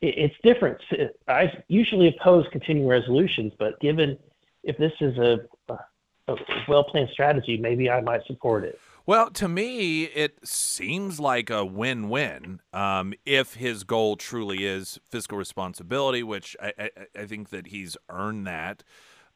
it's 0.01 0.36
different. 0.43 0.79
I 1.27 1.51
usually 1.67 2.07
oppose 2.07 2.45
continuing 2.51 2.88
resolutions, 2.88 3.53
but 3.57 3.79
given 3.79 4.17
if 4.63 4.77
this 4.77 4.91
is 5.01 5.17
a, 5.17 5.39
a, 5.69 6.36
well 6.67 6.83
planned 6.83 7.10
strategy, 7.12 7.57
maybe 7.57 7.89
I 7.89 8.01
might 8.01 8.25
support 8.25 8.63
it. 8.63 8.79
Well, 9.05 9.29
to 9.31 9.47
me, 9.47 10.03
it 10.03 10.38
seems 10.45 11.17
like 11.17 11.49
a 11.49 11.63
win-win 11.63 12.60
um, 12.73 13.13
if 13.25 13.53
his 13.53 13.86
goal 13.86 14.17
truly 14.17 14.65
is 14.65 14.99
fiscal 15.10 15.38
responsibility, 15.38 16.23
which 16.23 16.57
I, 16.62 16.73
I, 16.77 16.89
I 17.15 17.25
think 17.25 17.49
that 17.49 17.67
he's 17.67 17.95
earned 18.10 18.45
that. 18.47 18.83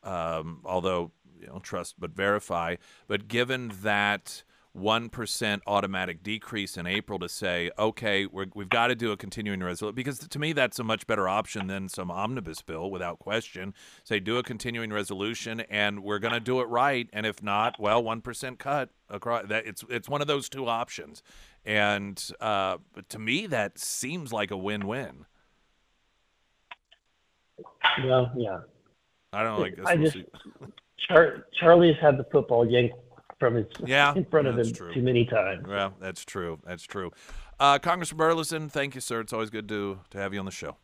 Um, 0.04 0.62
although 0.65 1.12
you 1.39 1.47
know, 1.47 1.60
trust 1.60 1.95
but 2.00 2.12
verify. 2.12 2.76
But 3.08 3.28
given 3.28 3.71
that 3.82 4.43
one 4.73 5.10
percent 5.10 5.62
automatic 5.67 6.23
decrease 6.23 6.77
in 6.77 6.88
April, 6.88 7.19
to 7.19 7.27
say, 7.27 7.71
okay, 7.77 8.25
we're, 8.25 8.45
we've 8.55 8.69
got 8.69 8.88
to 8.88 8.95
do 8.95 9.12
a 9.12 9.17
continuing 9.17 9.62
resolution, 9.62 9.95
because 9.95 10.19
to 10.19 10.39
me 10.39 10.53
that's 10.53 10.79
a 10.79 10.84
much 10.84 11.05
better 11.07 11.27
option 11.27 11.67
than 11.67 11.89
some 11.89 12.10
omnibus 12.10 12.62
bill, 12.62 12.89
without 12.89 13.19
question. 13.19 13.73
Say, 14.03 14.19
do 14.19 14.38
a 14.38 14.43
continuing 14.43 14.93
resolution, 14.93 15.60
and 15.69 16.03
we're 16.03 16.19
going 16.19 16.34
to 16.34 16.39
do 16.39 16.62
it 16.62 16.69
right. 16.69 17.10
And 17.12 17.25
if 17.25 17.43
not, 17.43 17.79
well, 17.79 18.01
one 18.01 18.21
percent 18.21 18.60
cut 18.60 18.89
across. 19.10 19.47
That 19.47 19.67
it's 19.67 19.84
it's 19.89 20.07
one 20.07 20.21
of 20.21 20.27
those 20.27 20.47
two 20.47 20.67
options, 20.67 21.21
and 21.65 22.23
uh, 22.39 22.77
but 22.93 23.10
to 23.10 23.19
me 23.19 23.47
that 23.47 23.77
seems 23.77 24.31
like 24.31 24.51
a 24.51 24.57
win-win. 24.57 25.25
Well, 28.05 28.31
yeah. 28.38 28.60
I 29.34 29.43
don't 29.43 29.60
like 29.60 29.75
this. 29.75 29.86
I 29.86 29.97
just. 29.97 30.17
Char- 31.07 31.45
Charlie 31.60 31.93
has 31.93 32.01
had 32.01 32.17
the 32.17 32.25
football 32.31 32.65
yanked 32.65 32.95
from 33.41 33.56
his 33.56 33.65
Yeah, 33.86 34.13
in 34.15 34.23
front 34.25 34.47
of 34.47 34.58
him 34.58 34.71
true. 34.71 34.93
too 34.93 35.01
many 35.01 35.25
times. 35.25 35.65
Yeah, 35.67 35.89
that's 35.99 36.23
true. 36.23 36.60
That's 36.63 36.84
true. 36.84 37.12
Uh, 37.60 37.80
Congressman 37.80 38.19
Burlison, 38.19 38.71
thank 38.71 38.95
you, 38.95 39.01
sir. 39.01 39.19
It's 39.19 39.34
always 39.34 39.49
good 39.49 39.67
to 39.69 39.99
to 40.12 40.17
have 40.17 40.34
you 40.34 40.39
on 40.39 40.45
the 40.45 40.51
show. 40.51 40.77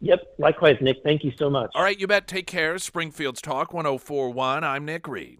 Yep. 0.00 0.34
Likewise, 0.38 0.76
Nick. 0.82 0.98
Thank 1.02 1.24
you 1.24 1.32
so 1.38 1.48
much. 1.48 1.70
All 1.74 1.82
right, 1.82 1.98
you 1.98 2.06
bet. 2.06 2.26
Take 2.28 2.46
care. 2.46 2.76
Springfield's 2.78 3.40
Talk 3.40 3.72
1041. 3.72 4.62
I'm 4.62 4.84
Nick 4.84 5.08
Reed. 5.08 5.38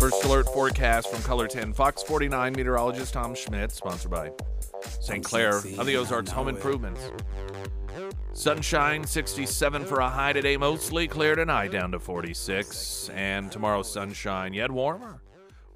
First 0.00 0.24
alert 0.24 0.46
forecast 0.46 1.10
from 1.10 1.20
KOLR 1.20 1.48
10 1.48 1.72
Fox 1.74 2.02
49 2.02 2.52
meteorologist 2.54 3.12
Tom 3.12 3.34
Schmidt, 3.34 3.72
sponsored 3.72 4.10
by 4.10 4.30
St. 5.00 5.22
Clair 5.24 5.56
of 5.58 5.84
the 5.86 5.96
Ozarks 5.96 6.30
Home 6.30 6.48
Improvements. 6.48 7.00
Sunshine 8.32 9.04
67 9.04 9.84
for 9.84 10.00
a 10.00 10.08
high 10.08 10.32
today, 10.32 10.56
mostly 10.56 11.08
clear 11.08 11.34
tonight, 11.34 11.72
down 11.72 11.92
to 11.92 12.00
46. 12.00 13.10
And 13.14 13.50
tomorrow, 13.50 13.82
sunshine 13.82 14.52
yet 14.52 14.70
warmer 14.70 15.22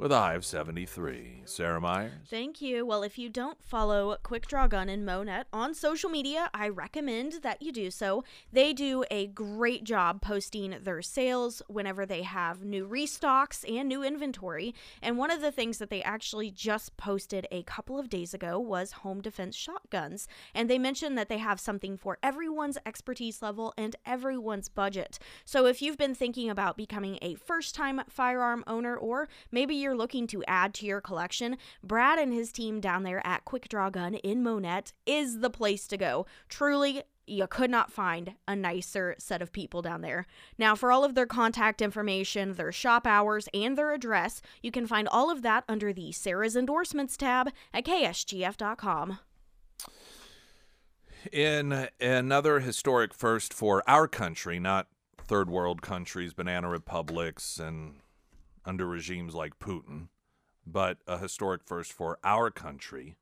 with 0.01 0.13
of 0.13 0.45
73. 0.47 1.43
Sarah 1.45 1.81
Myers. 1.81 2.13
Thank 2.27 2.63
you. 2.63 2.87
Well, 2.87 3.03
if 3.03 3.19
you 3.19 3.29
don't 3.29 3.63
follow 3.63 4.17
Quick 4.23 4.47
Draw 4.47 4.69
Gun 4.69 4.89
and 4.89 5.05
Monett 5.05 5.45
on 5.53 5.75
social 5.75 6.09
media, 6.09 6.49
I 6.55 6.69
recommend 6.69 7.43
that 7.43 7.61
you 7.61 7.71
do 7.71 7.91
so. 7.91 8.25
They 8.51 8.73
do 8.73 9.05
a 9.11 9.27
great 9.27 9.85
job 9.85 10.23
posting 10.23 10.77
their 10.83 11.03
sales 11.03 11.61
whenever 11.69 12.07
they 12.07 12.23
have 12.23 12.65
new 12.65 12.87
restocks 12.89 13.63
and 13.71 13.89
new 13.89 14.03
inventory. 14.03 14.75
And 15.03 15.19
one 15.19 15.31
of 15.31 15.43
the 15.43 15.53
things 15.53 15.77
that 15.79 15.91
they 15.91 16.03
actually 16.03 16.51
just 16.51 16.97
posted 16.97 17.47
a 17.51 17.63
couple 17.65 17.99
of 17.99 18.09
days 18.09 18.33
ago 18.33 18.59
was 18.59 18.93
home 18.93 19.21
defense 19.21 19.55
shotguns. 19.55 20.27
And 20.55 20.71
they 20.71 20.79
mentioned 20.79 21.19
that 21.19 21.29
they 21.29 21.39
have 21.39 21.61
something 21.61 21.99
for 21.99 22.17
everyone's 22.23 22.79
expertise 22.87 23.43
level 23.43 23.75
and 23.77 23.97
everyone's 24.07 24.71
budget. 24.71 25.19
So 25.45 25.67
if 25.67 25.83
you've 25.83 25.99
been 25.99 26.15
thinking 26.15 26.49
about 26.49 26.79
becoming 26.79 27.19
a 27.21 27.35
first 27.35 27.75
time 27.75 28.01
firearm 28.09 28.65
owner, 28.67 28.97
or 28.97 29.29
maybe 29.51 29.75
you're 29.75 29.90
looking 29.97 30.27
to 30.29 30.45
add 30.47 30.75
to 30.75 30.87
your 30.87 31.01
collection, 31.01 31.57
Brad 31.83 32.19
and 32.19 32.33
his 32.33 32.53
team 32.53 32.81
down 32.81 33.03
there 33.03 33.25
at 33.27 33.45
Quick 33.45 33.69
Draw 33.69 33.91
Gun 33.91 34.15
in 34.15 34.43
Monett 34.43 34.93
is 35.07 35.41
the 35.41 35.51
place 35.51 35.87
to 35.89 35.97
go. 35.97 36.27
Truly, 36.49 37.03
you 37.27 37.47
could 37.47 37.71
not 37.71 37.93
find 37.93 38.35
a 38.49 38.57
nicer 38.57 39.15
set 39.19 39.41
of 39.41 39.53
people 39.53 39.83
down 39.83 40.01
there. 40.01 40.27
Now, 40.59 40.75
for 40.75 40.91
all 40.91 41.05
of 41.05 41.15
their 41.15 41.27
contact 41.27 41.81
information, 41.81 42.55
their 42.55 42.73
shop 42.73 43.07
hours, 43.07 43.49
and 43.55 43.79
their 43.79 43.93
address, 43.93 44.43
you 44.63 44.71
can 44.71 44.87
find 44.87 45.07
all 45.09 45.31
of 45.31 45.43
that 45.43 45.65
under 45.69 45.93
the 45.93 46.13
Sarah's 46.13 46.57
Endorsements 46.57 47.17
tab 47.17 47.51
at 47.73 47.85
ksgf.com. 47.85 49.19
In 51.33 51.89
another 52.01 52.61
historic 52.61 53.15
first 53.15 53.53
for 53.53 53.83
our 53.89 54.09
country, 54.09 54.59
not 54.59 54.89
third 55.19 55.51
world 55.51 55.83
countries, 55.83 56.33
banana 56.33 56.69
republics, 56.69 57.59
and 57.59 58.00
under 58.71 58.87
regimes 58.87 59.35
like 59.35 59.59
Putin, 59.59 60.07
but 60.65 60.99
a 61.09 61.19
historic 61.19 61.63
first 61.67 61.93
for 61.93 62.21
our 62.23 62.53
country, 62.53 63.17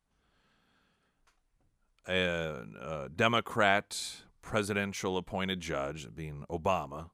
a, 2.06 2.64
a 2.78 3.08
Democrat 3.08 3.98
presidential 4.42 5.16
appointed 5.16 5.62
judge, 5.62 6.06
being 6.14 6.44
Obama, 6.50 7.08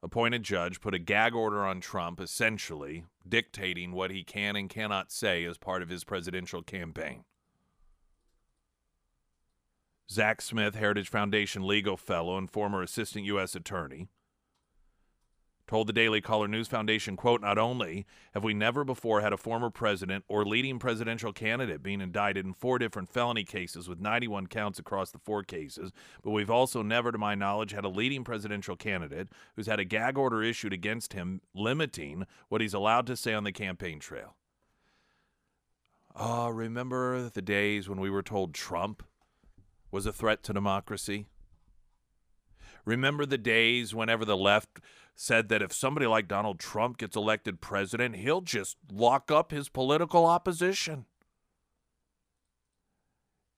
appointed 0.00 0.44
judge 0.44 0.80
put 0.80 0.94
a 0.94 1.00
gag 1.00 1.34
order 1.34 1.66
on 1.66 1.80
Trump, 1.80 2.20
essentially 2.20 3.04
dictating 3.28 3.90
what 3.90 4.12
he 4.12 4.22
can 4.22 4.54
and 4.54 4.70
cannot 4.70 5.10
say 5.10 5.44
as 5.44 5.58
part 5.58 5.82
of 5.82 5.88
his 5.88 6.04
presidential 6.04 6.62
campaign. 6.62 7.24
Zach 10.08 10.40
Smith, 10.40 10.76
Heritage 10.76 11.08
Foundation 11.08 11.66
legal 11.66 11.96
fellow 11.96 12.38
and 12.38 12.48
former 12.48 12.80
assistant 12.80 13.24
U.S. 13.24 13.56
attorney, 13.56 14.06
told 15.66 15.86
the 15.86 15.92
Daily 15.92 16.20
Caller 16.20 16.48
News 16.48 16.68
Foundation, 16.68 17.16
quote, 17.16 17.40
not 17.40 17.58
only 17.58 18.06
have 18.34 18.44
we 18.44 18.54
never 18.54 18.84
before 18.84 19.20
had 19.20 19.32
a 19.32 19.36
former 19.36 19.70
president 19.70 20.24
or 20.28 20.44
leading 20.44 20.78
presidential 20.78 21.32
candidate 21.32 21.82
being 21.82 22.00
indicted 22.00 22.46
in 22.46 22.54
four 22.54 22.78
different 22.78 23.08
felony 23.08 23.44
cases 23.44 23.88
with 23.88 24.00
91 24.00 24.46
counts 24.46 24.78
across 24.78 25.10
the 25.10 25.18
four 25.18 25.42
cases, 25.42 25.92
but 26.22 26.30
we've 26.30 26.50
also 26.50 26.82
never, 26.82 27.10
to 27.10 27.18
my 27.18 27.34
knowledge, 27.34 27.72
had 27.72 27.84
a 27.84 27.88
leading 27.88 28.24
presidential 28.24 28.76
candidate 28.76 29.28
who's 29.56 29.66
had 29.66 29.80
a 29.80 29.84
gag 29.84 30.16
order 30.16 30.42
issued 30.42 30.72
against 30.72 31.12
him 31.12 31.40
limiting 31.54 32.26
what 32.48 32.60
he's 32.60 32.74
allowed 32.74 33.06
to 33.06 33.16
say 33.16 33.34
on 33.34 33.44
the 33.44 33.52
campaign 33.52 33.98
trail. 33.98 34.36
Oh, 36.14 36.48
remember 36.48 37.28
the 37.28 37.42
days 37.42 37.88
when 37.88 38.00
we 38.00 38.08
were 38.08 38.22
told 38.22 38.54
Trump 38.54 39.02
was 39.90 40.06
a 40.06 40.12
threat 40.12 40.42
to 40.44 40.52
democracy? 40.52 41.26
Remember 42.86 43.26
the 43.26 43.36
days 43.36 43.94
whenever 43.94 44.24
the 44.24 44.36
left 44.36 44.80
said 45.14 45.48
that 45.48 45.60
if 45.60 45.72
somebody 45.72 46.06
like 46.06 46.28
Donald 46.28 46.60
Trump 46.60 46.98
gets 46.98 47.16
elected 47.16 47.60
president, 47.60 48.16
he'll 48.16 48.40
just 48.40 48.76
lock 48.90 49.30
up 49.30 49.50
his 49.50 49.68
political 49.68 50.24
opposition. 50.24 51.04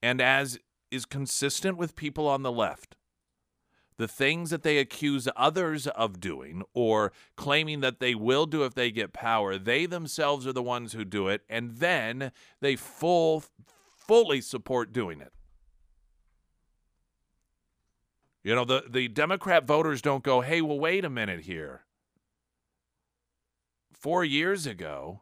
And 0.01 0.19
as 0.19 0.57
is 0.89 1.05
consistent 1.05 1.77
with 1.77 1.95
people 1.95 2.27
on 2.27 2.41
the 2.41 2.51
left, 2.51 2.95
the 3.97 4.07
things 4.07 4.49
that 4.49 4.63
they 4.63 4.77
accuse 4.77 5.27
others 5.35 5.85
of 5.87 6.21
doing 6.21 6.63
or 6.73 7.11
claiming 7.35 7.81
that 7.81 7.99
they 7.99 8.15
will 8.15 8.45
do 8.45 8.63
if 8.63 8.73
they 8.73 8.89
get 8.89 9.13
power, 9.13 9.57
they 9.57 9.85
themselves 9.85 10.47
are 10.47 10.53
the 10.53 10.63
ones 10.63 10.93
who 10.93 11.03
do 11.03 11.27
it, 11.27 11.41
and 11.49 11.77
then 11.77 12.31
they 12.61 12.75
full 12.75 13.43
fully 13.97 14.41
support 14.41 14.93
doing 14.93 15.19
it. 15.19 15.33
You 18.43 18.55
know, 18.55 18.65
the, 18.65 18.83
the 18.89 19.07
Democrat 19.07 19.65
voters 19.65 20.01
don't 20.01 20.23
go, 20.23 20.41
hey, 20.41 20.61
well, 20.61 20.79
wait 20.79 21.03
a 21.03 21.09
minute 21.09 21.41
here. 21.41 21.81
Four 23.91 24.23
years 24.23 24.65
ago, 24.65 25.21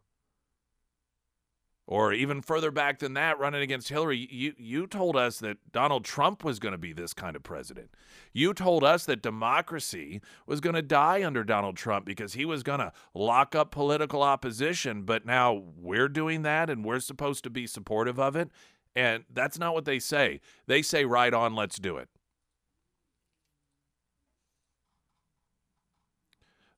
or 1.88 2.12
even 2.12 2.42
further 2.42 2.70
back 2.70 3.00
than 3.00 3.14
that, 3.14 3.40
running 3.40 3.62
against 3.62 3.88
Hillary, 3.88 4.28
you, 4.30 4.54
you 4.58 4.86
told 4.86 5.16
us 5.16 5.40
that 5.40 5.72
Donald 5.72 6.04
Trump 6.04 6.44
was 6.44 6.60
going 6.60 6.74
to 6.74 6.78
be 6.78 6.92
this 6.92 7.14
kind 7.14 7.36
of 7.36 7.44
president. 7.44 7.90
You 8.34 8.54
told 8.54 8.84
us 8.84 9.06
that 9.06 9.22
democracy 9.22 10.22
was 10.46 10.60
going 10.60 10.76
to 10.76 10.82
die 10.82 11.24
under 11.24 11.46
Donald 11.46 11.78
Trump 11.78 12.06
because 12.06 12.34
he 12.34 12.44
was 12.44 12.62
going 12.62 12.80
to 12.80 12.92
lock 13.14 13.56
up 13.56 13.72
political 13.72 14.22
opposition. 14.22 15.04
But 15.04 15.26
now 15.26 15.64
we're 15.78 16.10
doing 16.10 16.42
that 16.42 16.70
and 16.70 16.84
we're 16.84 17.00
supposed 17.00 17.46
to 17.46 17.50
be 17.50 17.66
supportive 17.66 18.20
of 18.20 18.36
it. 18.36 18.52
And 18.94 19.24
that's 19.34 19.58
not 19.58 19.74
what 19.74 19.86
they 19.86 20.00
say. 20.00 20.42
They 20.68 20.82
say, 20.82 21.06
right 21.06 21.34
on, 21.34 21.56
let's 21.56 21.80
do 21.80 21.98
it. 21.98 22.10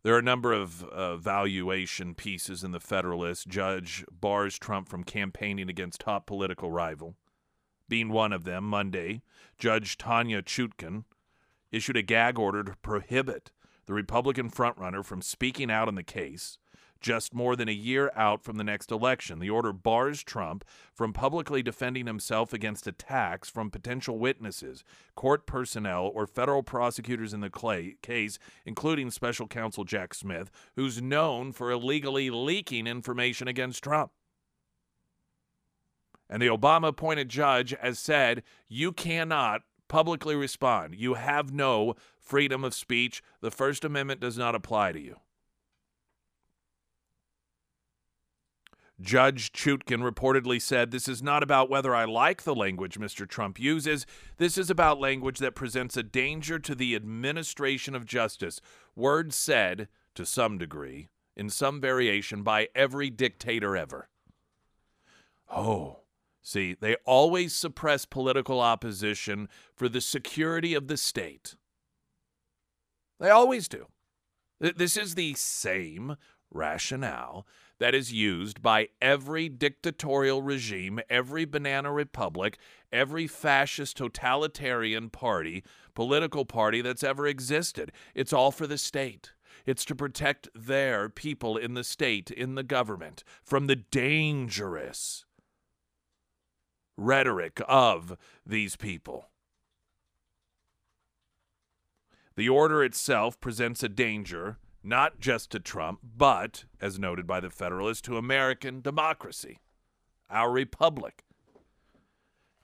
There 0.01 0.15
are 0.15 0.19
a 0.19 0.23
number 0.23 0.53
of 0.53 0.83
uh, 0.83 1.17
valuation 1.17 2.15
pieces 2.15 2.63
in 2.63 2.71
the 2.71 2.79
Federalist. 2.79 3.47
Judge 3.49 4.05
bars 4.09 4.57
Trump 4.57 4.87
from 4.87 5.03
campaigning 5.03 5.69
against 5.69 6.01
top 6.01 6.25
political 6.25 6.71
rival. 6.71 7.15
Being 7.89 8.09
one 8.09 8.31
of 8.31 8.45
them, 8.45 8.63
Monday, 8.63 9.21
Judge 9.57 9.97
Tanya 9.97 10.41
Chutkan 10.41 11.03
issued 11.71 11.97
a 11.97 12.01
gag 12.01 12.39
order 12.39 12.63
to 12.63 12.75
prohibit 12.81 13.51
the 13.87 13.93
Republican 13.93 14.49
frontrunner 14.49 15.03
from 15.03 15.21
speaking 15.21 15.69
out 15.69 15.87
on 15.89 15.95
the 15.95 16.03
case 16.03 16.57
just 16.99 17.33
more 17.33 17.55
than 17.55 17.69
a 17.69 17.73
year 17.73 18.11
out 18.15 18.43
from 18.43 18.57
the 18.57 18.63
next 18.63 18.91
election. 18.91 19.39
The 19.39 19.49
order 19.49 19.71
bars 19.73 20.23
Trump 20.23 20.65
from 20.93 21.13
publicly 21.13 21.63
defending 21.63 22.07
himself 22.07 22.53
against 22.53 22.87
attacks 22.87 23.49
from 23.49 23.71
potential 23.71 24.17
witnesses, 24.19 24.83
court 25.15 25.45
personnel, 25.45 26.11
or 26.13 26.27
federal 26.27 26.63
prosecutors 26.63 27.33
in 27.33 27.41
the 27.41 27.49
clay 27.49 27.95
case, 28.01 28.39
including 28.65 29.11
special 29.11 29.47
counsel 29.47 29.83
Jack 29.83 30.13
Smith, 30.13 30.51
who's 30.75 31.01
known 31.01 31.51
for 31.51 31.71
illegally 31.71 32.29
leaking 32.29 32.87
information 32.87 33.47
against 33.47 33.83
Trump. 33.83 34.11
And 36.29 36.41
the 36.41 36.47
Obama 36.47 36.89
appointed 36.89 37.29
judge 37.29 37.73
has 37.81 37.97
said 37.97 38.43
you 38.67 38.91
cannot 38.91 39.61
publicly 39.87 40.35
respond. 40.35 40.95
You 40.95 41.15
have 41.15 41.51
no 41.51 41.95
freedom 42.19 42.63
of 42.63 42.73
speech. 42.73 43.23
The 43.41 43.51
First 43.51 43.83
Amendment 43.83 44.21
does 44.21 44.37
not 44.37 44.53
apply 44.53 44.91
to 44.91 44.99
you. 44.99 45.17
Judge 49.01 49.53
Chutkan 49.53 50.01
reportedly 50.01 50.61
said, 50.61 50.91
This 50.91 51.07
is 51.07 51.23
not 51.23 51.41
about 51.41 51.69
whether 51.69 51.95
I 51.95 52.03
like 52.03 52.43
the 52.43 52.55
language 52.55 52.99
Mr. 52.99 53.27
Trump 53.27 53.59
uses. 53.59 54.05
This 54.37 54.57
is 54.57 54.69
about 54.69 54.99
language 54.99 55.39
that 55.39 55.55
presents 55.55 55.95
a 55.95 56.03
danger 56.03 56.59
to 56.59 56.75
the 56.75 56.95
administration 56.95 57.95
of 57.95 58.05
justice. 58.05 58.59
Words 58.95 59.35
said, 59.35 59.87
to 60.15 60.25
some 60.25 60.57
degree, 60.57 61.07
in 61.37 61.49
some 61.49 61.79
variation, 61.79 62.43
by 62.43 62.67
every 62.75 63.09
dictator 63.09 63.77
ever. 63.77 64.09
Oh, 65.49 65.99
see, 66.41 66.75
they 66.79 66.95
always 67.05 67.55
suppress 67.55 68.05
political 68.05 68.59
opposition 68.59 69.47
for 69.73 69.87
the 69.87 70.01
security 70.01 70.73
of 70.73 70.87
the 70.89 70.97
state. 70.97 71.55
They 73.19 73.29
always 73.29 73.69
do. 73.69 73.87
This 74.59 74.97
is 74.97 75.15
the 75.15 75.35
same 75.35 76.17
rationale 76.51 77.47
that 77.79 77.95
is 77.95 78.11
used 78.11 78.61
by 78.61 78.89
every 79.01 79.49
dictatorial 79.49 80.41
regime, 80.41 80.99
every 81.09 81.45
banana 81.45 81.91
republic, 81.91 82.57
every 82.91 83.25
fascist 83.25 83.97
totalitarian 83.97 85.09
party, 85.09 85.63
political 85.95 86.45
party 86.45 86.81
that's 86.81 87.03
ever 87.03 87.25
existed. 87.25 87.91
It's 88.13 88.33
all 88.33 88.51
for 88.51 88.67
the 88.67 88.77
state. 88.77 89.31
It's 89.65 89.85
to 89.85 89.95
protect 89.95 90.49
their 90.53 91.09
people 91.09 91.57
in 91.57 91.73
the 91.73 91.83
state, 91.83 92.31
in 92.31 92.55
the 92.55 92.63
government, 92.63 93.23
from 93.43 93.67
the 93.67 93.75
dangerous 93.75 95.25
rhetoric 96.97 97.61
of 97.67 98.17
these 98.45 98.75
people. 98.75 99.29
The 102.35 102.49
order 102.49 102.83
itself 102.83 103.39
presents 103.39 103.83
a 103.83 103.89
danger 103.89 104.57
not 104.83 105.19
just 105.19 105.51
to 105.51 105.59
Trump, 105.59 105.99
but, 106.03 106.65
as 106.79 106.99
noted 106.99 107.27
by 107.27 107.39
the 107.39 107.49
Federalist, 107.49 108.05
to 108.05 108.17
American 108.17 108.81
democracy, 108.81 109.59
our 110.29 110.51
republic. 110.51 111.23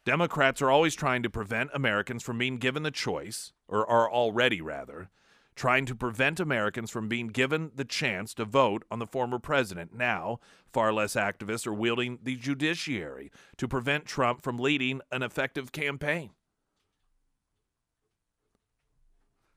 Democrats 0.05 0.61
are 0.61 0.69
always 0.69 0.93
trying 0.93 1.23
to 1.23 1.29
prevent 1.29 1.71
Americans 1.73 2.21
from 2.21 2.37
being 2.37 2.57
given 2.57 2.83
the 2.83 2.91
choice, 2.91 3.53
or 3.67 3.89
are 3.89 4.09
already 4.09 4.61
rather, 4.61 5.09
trying 5.55 5.85
to 5.85 5.95
prevent 5.95 6.39
Americans 6.39 6.91
from 6.91 7.07
being 7.07 7.27
given 7.27 7.71
the 7.73 7.85
chance 7.85 8.33
to 8.33 8.45
vote 8.45 8.83
on 8.91 8.99
the 8.99 9.07
former 9.07 9.39
president. 9.39 9.95
Now, 9.95 10.39
far 10.71 10.93
less 10.93 11.15
activists 11.15 11.65
are 11.65 11.73
wielding 11.73 12.19
the 12.21 12.35
judiciary 12.35 13.31
to 13.57 13.67
prevent 13.67 14.05
Trump 14.05 14.41
from 14.41 14.59
leading 14.59 15.01
an 15.11 15.23
effective 15.23 15.71
campaign. 15.71 16.31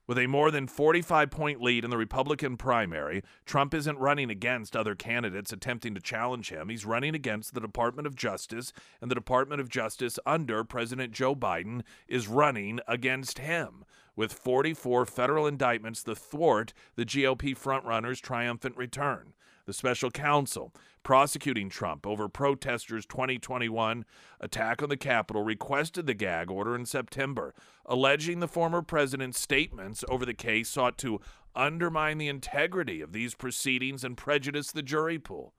With 0.09 0.16
a 0.18 0.27
more 0.27 0.51
than 0.51 0.66
45 0.66 1.31
point 1.31 1.61
lead 1.61 1.85
in 1.85 1.90
the 1.90 1.99
Republican 1.99 2.57
primary, 2.57 3.23
Trump 3.44 3.75
isn't 3.75 3.99
running 3.99 4.31
against 4.31 4.75
other 4.75 4.94
candidates 4.94 5.53
attempting 5.53 5.94
to 5.94 6.01
challenge 6.01 6.49
him. 6.49 6.71
He's 6.71 6.87
running 6.87 7.14
against 7.14 7.53
the 7.53 7.61
Department 7.61 8.07
of 8.07 8.16
Justice, 8.16 8.73
and 9.03 9.11
the 9.11 9.14
Department 9.14 9.61
of 9.61 9.68
Justice 9.68 10.18
under 10.25 10.64
President 10.64 11.12
Joe 11.12 11.37
Biden 11.37 11.83
is 12.09 12.27
running 12.27 12.81
against 12.88 13.40
him 13.40 13.85
with 14.16 14.33
44 14.33 15.05
federal 15.05 15.47
indictments 15.47 16.03
to 16.05 16.14
thwart 16.14 16.73
the 16.97 17.05
GOP 17.05 17.55
frontrunner's 17.55 18.18
triumphant 18.18 18.79
return 18.79 19.35
the 19.68 19.74
special 19.74 20.11
counsel 20.11 20.72
prosecuting 21.02 21.68
Trump 21.68 22.07
over 22.07 22.26
protesters' 22.26 23.04
2021 23.04 24.02
attack 24.40 24.83
on 24.83 24.88
the 24.88 24.96
Capitol 24.96 25.42
requested 25.42 26.07
the 26.07 26.14
gag 26.14 26.50
order 26.50 26.74
in 26.74 26.87
September, 26.87 27.54
alleging 27.85 28.40
the 28.40 28.48
former 28.48 28.81
president's 28.81 29.38
statements 29.38 30.02
over 30.09 30.24
the 30.24 30.33
case 30.33 30.70
sought 30.70 30.96
to 30.96 31.20
undermine 31.54 32.16
the 32.16 32.28
integrity 32.28 33.02
of 33.02 33.12
these 33.12 33.35
proceedings 33.35 34.04
and 34.04 34.16
prejudice 34.16 34.72
the 34.72 34.83
jury 34.83 35.18
pool. 35.18 35.52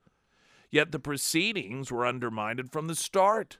Yet 0.71 0.91
the 0.91 0.97
proceedings 0.97 1.91
were 1.91 2.07
undermined 2.07 2.71
from 2.71 2.87
the 2.87 2.95
start 2.95 3.59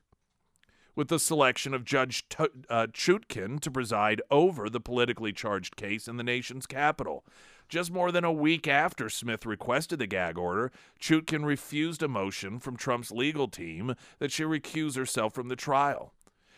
with 0.96 1.10
the 1.10 1.20
selection 1.20 1.76
of 1.76 1.86
Judge 1.86 2.28
T- 2.28 2.46
uh, 2.70 2.88
Chutkan 2.88 3.60
to 3.60 3.70
preside 3.70 4.22
over 4.32 4.68
the 4.68 4.82
politically 4.82 5.32
charged 5.32 5.76
case 5.76 6.08
in 6.08 6.18
the 6.18 6.24
nation's 6.24 6.66
capital. 6.66 7.24
Just 7.70 7.92
more 7.92 8.12
than 8.12 8.24
a 8.24 8.32
week 8.32 8.68
after 8.68 9.10
Smith 9.10 9.46
requested 9.46 10.00
the 10.00 10.08
gag 10.08 10.40
order, 10.40 10.72
Chutkan 11.00 11.46
refused 11.46 12.02
a 12.02 12.08
motion 12.08 12.58
from 12.58 12.76
Trump's 12.76 13.12
legal 13.12 13.48
team 13.48 13.94
that 14.18 14.32
she 14.32 14.42
recuse 14.42 14.96
herself 14.96 15.36
from 15.36 15.50
the 15.50 15.56
trial. 15.56 16.16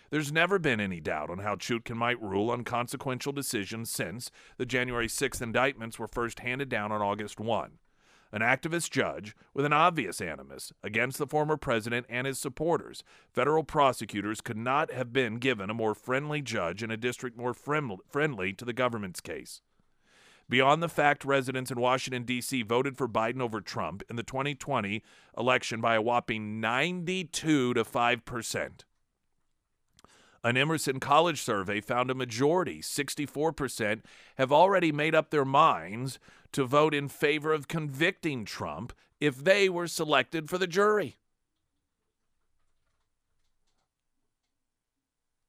There's 0.10 0.32
never 0.32 0.58
been 0.58 0.80
any 0.80 1.02
doubt 1.02 1.30
on 1.30 1.40
how 1.40 1.56
Chutkan 1.56 1.98
might 1.98 2.22
rule 2.22 2.50
on 2.50 2.64
consequential 2.64 3.34
decisions 3.34 3.92
since 3.92 4.32
the 4.56 4.66
January 4.66 5.08
6th 5.08 5.42
indictments 5.42 6.00
were 6.00 6.08
first 6.08 6.40
handed 6.40 6.70
down 6.70 6.94
on 6.94 7.02
August 7.02 7.42
1. 7.42 7.72
An 8.32 8.42
activist 8.42 8.90
judge 8.90 9.36
with 9.54 9.66
an 9.66 9.74
obvious 9.74 10.22
animus 10.22 10.72
against 10.82 11.18
the 11.18 11.28
former 11.28 11.58
president 11.58 12.06
and 12.08 12.26
his 12.26 12.40
supporters, 12.40 13.04
federal 13.34 13.66
prosecutors 13.66 14.40
could 14.40 14.56
not 14.56 14.94
have 14.94 15.12
been 15.12 15.36
given 15.36 15.70
a 15.70 15.74
more 15.74 15.94
friendly 15.94 16.42
judge 16.42 16.82
in 16.82 16.90
a 16.90 16.96
district 16.96 17.38
more 17.38 17.54
friendly 17.54 18.54
to 18.54 18.64
the 18.64 18.72
government's 18.72 19.20
case. 19.20 19.62
Beyond 20.52 20.84
the 20.84 20.90
fact 20.90 21.24
residents 21.24 21.72
in 21.72 21.80
Washington, 21.80 22.24
D.C. 22.24 22.64
voted 22.64 22.98
for 22.98 23.08
Biden 23.08 23.40
over 23.40 23.62
Trump 23.62 24.04
in 24.10 24.18
the 24.18 24.22
2020 24.22 25.02
election 25.38 25.80
by 25.80 25.96
a 25.96 26.02
whopping 26.02 26.60
92 26.60 27.74
to 27.74 27.84
5%. 27.86 28.70
An 30.44 30.58
Emerson 30.58 31.00
College 31.00 31.42
survey 31.42 31.80
found 31.80 32.12
a 32.12 32.16
majority, 32.16 32.82
64%, 32.82 34.02
have 34.38 34.52
already 34.52 34.92
made 34.92 35.16
up 35.16 35.30
their 35.30 35.46
minds 35.46 36.20
to 36.52 36.66
vote 36.66 36.94
in 36.94 37.08
favor 37.08 37.54
of 37.54 37.70
convicting 37.70 38.44
Trump 38.44 38.92
if 39.22 39.42
they 39.42 39.70
were 39.70 39.88
selected 39.88 40.50
for 40.50 40.58
the 40.58 40.68
jury. 40.68 41.16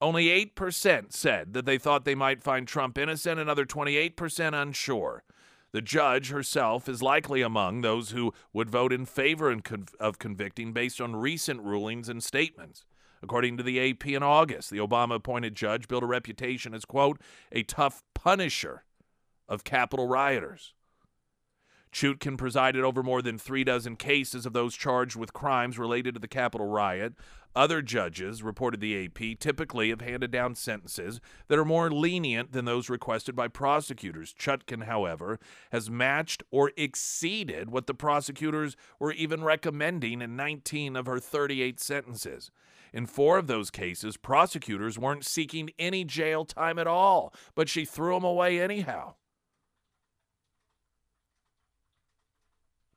Only 0.03 0.27
8% 0.57 1.13
said 1.13 1.55
that 1.55 1.65
they 1.65 1.79
thought 1.79 2.05
they 2.05 2.17
might 2.17 2.43
find 2.43 2.67
Trump 2.67 2.99
innocent, 2.99 3.39
another 3.39 3.65
28% 3.65 4.61
unsure. 4.61 5.23
The 5.71 5.81
judge 5.81 6.31
herself 6.31 6.89
is 6.89 7.03
likely 7.03 7.41
among 7.41 7.83
those 7.83 8.11
who 8.11 8.35
would 8.53 8.69
vote 8.69 8.93
in 8.93 9.07
favor 9.07 9.57
of 10.01 10.19
convicting 10.19 10.73
based 10.73 11.01
on 11.01 11.15
recent 11.15 11.63
rulings 11.63 12.09
and 12.09 12.21
statements. 12.21 12.85
According 13.23 13.57
to 13.59 13.63
the 13.63 13.91
AP 13.91 14.09
in 14.09 14.25
August, 14.25 14.71
the 14.71 14.79
Obama 14.79 15.15
appointed 15.15 15.55
judge 15.55 15.87
built 15.87 16.03
a 16.03 16.07
reputation 16.07 16.75
as, 16.75 16.85
quote, 16.85 17.21
a 17.53 17.63
tough 17.63 18.03
punisher 18.13 18.83
of 19.49 19.63
Capitol 19.63 20.09
rioters. 20.09 20.75
Chutkan 21.93 22.39
presided 22.39 22.85
over 22.85 23.03
more 23.03 23.21
than 23.21 23.39
three 23.39 23.65
dozen 23.65 23.97
cases 23.97 24.47
of 24.47 24.55
those 24.55 24.75
charged 24.75 25.15
with 25.15 25.35
crimes 25.35 25.79
related 25.79 26.15
to 26.15 26.21
the 26.21 26.29
Capitol 26.29 26.67
riot. 26.67 27.13
Other 27.55 27.83
judges, 27.83 28.43
reported 28.43 28.81
the 28.81 29.05
AP, 29.05 29.39
typically 29.39 29.91
have 29.91 30.01
handed 30.01 30.31
down 30.31 30.55
sentences 30.55 31.21
that 31.49 31.59
are 31.59 31.67
more 31.67 31.91
lenient 31.91 32.53
than 32.53 32.65
those 32.65 32.89
requested 32.89 33.37
by 33.37 33.49
prosecutors. 33.49 34.33
Chutkan, 34.33 34.85
however, 34.85 35.39
has 35.71 35.91
matched 35.91 36.43
or 36.51 36.73
exceeded 36.79 37.69
what 37.69 37.87
the 37.87 37.95
prosecutors 37.95 38.75
were 38.99 39.13
even 39.13 39.45
recommending 39.45 40.23
in 40.23 40.35
19 40.35 40.97
of 40.97 41.05
her 41.05 41.19
38 41.19 41.79
sentences. 41.79 42.51
In 42.95 43.05
four 43.05 43.37
of 43.37 43.49
those 43.49 43.71
cases, 43.71 44.17
prosecutors 44.17 44.99
weren't 44.99 45.27
seeking 45.27 45.71
any 45.79 46.05
jail 46.05 46.47
time 46.47 46.79
at 46.79 46.87
all, 46.87 47.35
but 47.55 47.69
she 47.69 47.85
threw 47.85 48.15
them 48.15 48.25
away 48.25 48.61
anyhow. 48.61 49.15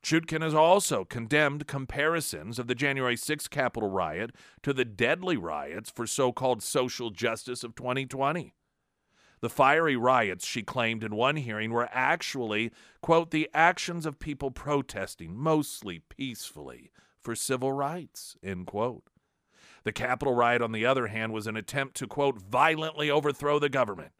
Chutkan 0.06 0.40
has 0.40 0.54
also 0.54 1.04
condemned 1.04 1.66
comparisons 1.66 2.60
of 2.60 2.68
the 2.68 2.76
January 2.76 3.16
6th 3.16 3.50
Capitol 3.50 3.90
riot 3.90 4.30
to 4.62 4.72
the 4.72 4.84
deadly 4.84 5.36
riots 5.36 5.90
for 5.90 6.06
so 6.06 6.30
called 6.30 6.62
social 6.62 7.10
justice 7.10 7.64
of 7.64 7.74
2020. 7.74 8.54
The 9.40 9.50
fiery 9.50 9.96
riots, 9.96 10.46
she 10.46 10.62
claimed 10.62 11.02
in 11.02 11.16
one 11.16 11.34
hearing, 11.34 11.72
were 11.72 11.88
actually, 11.90 12.70
quote, 13.02 13.32
the 13.32 13.50
actions 13.52 14.06
of 14.06 14.20
people 14.20 14.52
protesting, 14.52 15.36
mostly 15.36 15.98
peacefully, 16.08 16.92
for 17.20 17.34
civil 17.34 17.72
rights, 17.72 18.36
end 18.44 18.68
quote. 18.68 19.10
The 19.82 19.90
Capitol 19.90 20.34
riot, 20.34 20.62
on 20.62 20.70
the 20.70 20.86
other 20.86 21.08
hand, 21.08 21.32
was 21.32 21.48
an 21.48 21.56
attempt 21.56 21.96
to, 21.96 22.06
quote, 22.06 22.40
violently 22.40 23.10
overthrow 23.10 23.58
the 23.58 23.68
government 23.68 24.12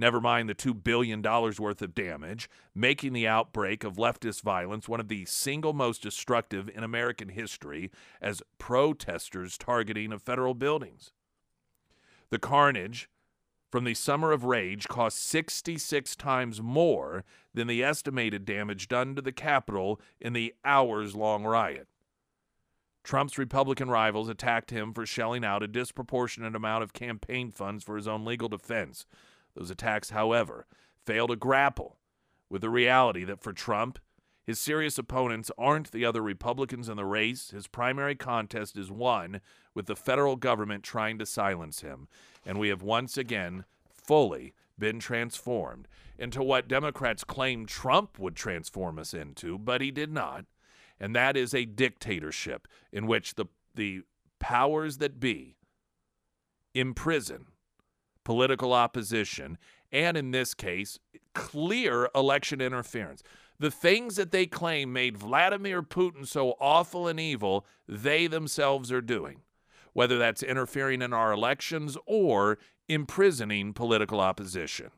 never 0.00 0.20
mind 0.20 0.48
the 0.48 0.54
$2 0.54 0.82
billion 0.82 1.22
worth 1.22 1.82
of 1.82 1.94
damage, 1.94 2.48
making 2.74 3.12
the 3.12 3.28
outbreak 3.28 3.84
of 3.84 3.96
leftist 3.96 4.42
violence 4.42 4.88
one 4.88 5.00
of 5.00 5.08
the 5.08 5.24
single 5.26 5.72
most 5.72 6.02
destructive 6.02 6.68
in 6.74 6.82
American 6.82 7.28
history 7.28 7.90
as 8.20 8.42
protesters 8.58 9.56
targeting 9.56 10.12
of 10.12 10.22
federal 10.22 10.54
buildings. 10.54 11.12
The 12.30 12.38
carnage 12.38 13.08
from 13.70 13.84
the 13.84 13.94
Summer 13.94 14.32
of 14.32 14.44
Rage 14.44 14.88
cost 14.88 15.22
66 15.24 16.16
times 16.16 16.60
more 16.60 17.24
than 17.54 17.68
the 17.68 17.84
estimated 17.84 18.44
damage 18.44 18.88
done 18.88 19.14
to 19.14 19.22
the 19.22 19.32
Capitol 19.32 20.00
in 20.20 20.32
the 20.32 20.54
hours 20.64 21.14
long 21.14 21.44
riot. 21.44 21.86
Trump's 23.02 23.38
Republican 23.38 23.88
rivals 23.88 24.28
attacked 24.28 24.70
him 24.70 24.92
for 24.92 25.06
shelling 25.06 25.44
out 25.44 25.62
a 25.62 25.68
disproportionate 25.68 26.54
amount 26.54 26.82
of 26.82 26.92
campaign 26.92 27.50
funds 27.50 27.82
for 27.82 27.96
his 27.96 28.06
own 28.06 28.24
legal 28.24 28.48
defense, 28.48 29.06
those 29.54 29.70
attacks, 29.70 30.10
however, 30.10 30.66
fail 31.04 31.26
to 31.28 31.36
grapple 31.36 31.98
with 32.48 32.62
the 32.62 32.70
reality 32.70 33.24
that 33.24 33.42
for 33.42 33.52
Trump, 33.52 33.98
his 34.44 34.58
serious 34.58 34.98
opponents 34.98 35.50
aren't 35.56 35.92
the 35.92 36.04
other 36.04 36.22
Republicans 36.22 36.88
in 36.88 36.96
the 36.96 37.04
race. 37.04 37.50
His 37.50 37.66
primary 37.66 38.16
contest 38.16 38.76
is 38.76 38.90
one 38.90 39.40
with 39.74 39.86
the 39.86 39.94
federal 39.94 40.36
government 40.36 40.82
trying 40.82 41.18
to 41.18 41.26
silence 41.26 41.82
him. 41.82 42.08
And 42.44 42.58
we 42.58 42.68
have 42.68 42.82
once 42.82 43.16
again 43.16 43.64
fully 43.92 44.54
been 44.78 44.98
transformed 44.98 45.86
into 46.18 46.42
what 46.42 46.68
Democrats 46.68 47.22
claim 47.22 47.66
Trump 47.66 48.18
would 48.18 48.34
transform 48.34 48.98
us 48.98 49.14
into, 49.14 49.58
but 49.58 49.80
he 49.80 49.90
did 49.90 50.10
not. 50.10 50.46
And 50.98 51.14
that 51.14 51.36
is 51.36 51.54
a 51.54 51.64
dictatorship 51.64 52.66
in 52.92 53.06
which 53.06 53.34
the, 53.36 53.46
the 53.74 54.02
powers 54.38 54.98
that 54.98 55.20
be 55.20 55.56
imprison 56.74 57.46
political 58.24 58.72
opposition, 58.72 59.58
and 59.92 60.16
in 60.16 60.30
this 60.30 60.54
case, 60.54 60.98
clear 61.34 62.08
election 62.14 62.60
interference. 62.60 63.22
The 63.58 63.70
things 63.70 64.16
that 64.16 64.30
they 64.30 64.46
claim 64.46 64.92
made 64.92 65.18
Vladimir 65.18 65.82
Putin 65.82 66.26
so 66.26 66.54
awful 66.60 67.06
and 67.06 67.20
evil, 67.20 67.66
they 67.86 68.26
themselves 68.26 68.90
are 68.90 69.02
doing, 69.02 69.42
whether 69.92 70.18
that's 70.18 70.42
interfering 70.42 71.02
in 71.02 71.12
our 71.12 71.32
elections 71.32 71.98
or 72.06 72.58
imprisoning 72.88 73.72
political 73.74 74.20
opposition. 74.20 74.90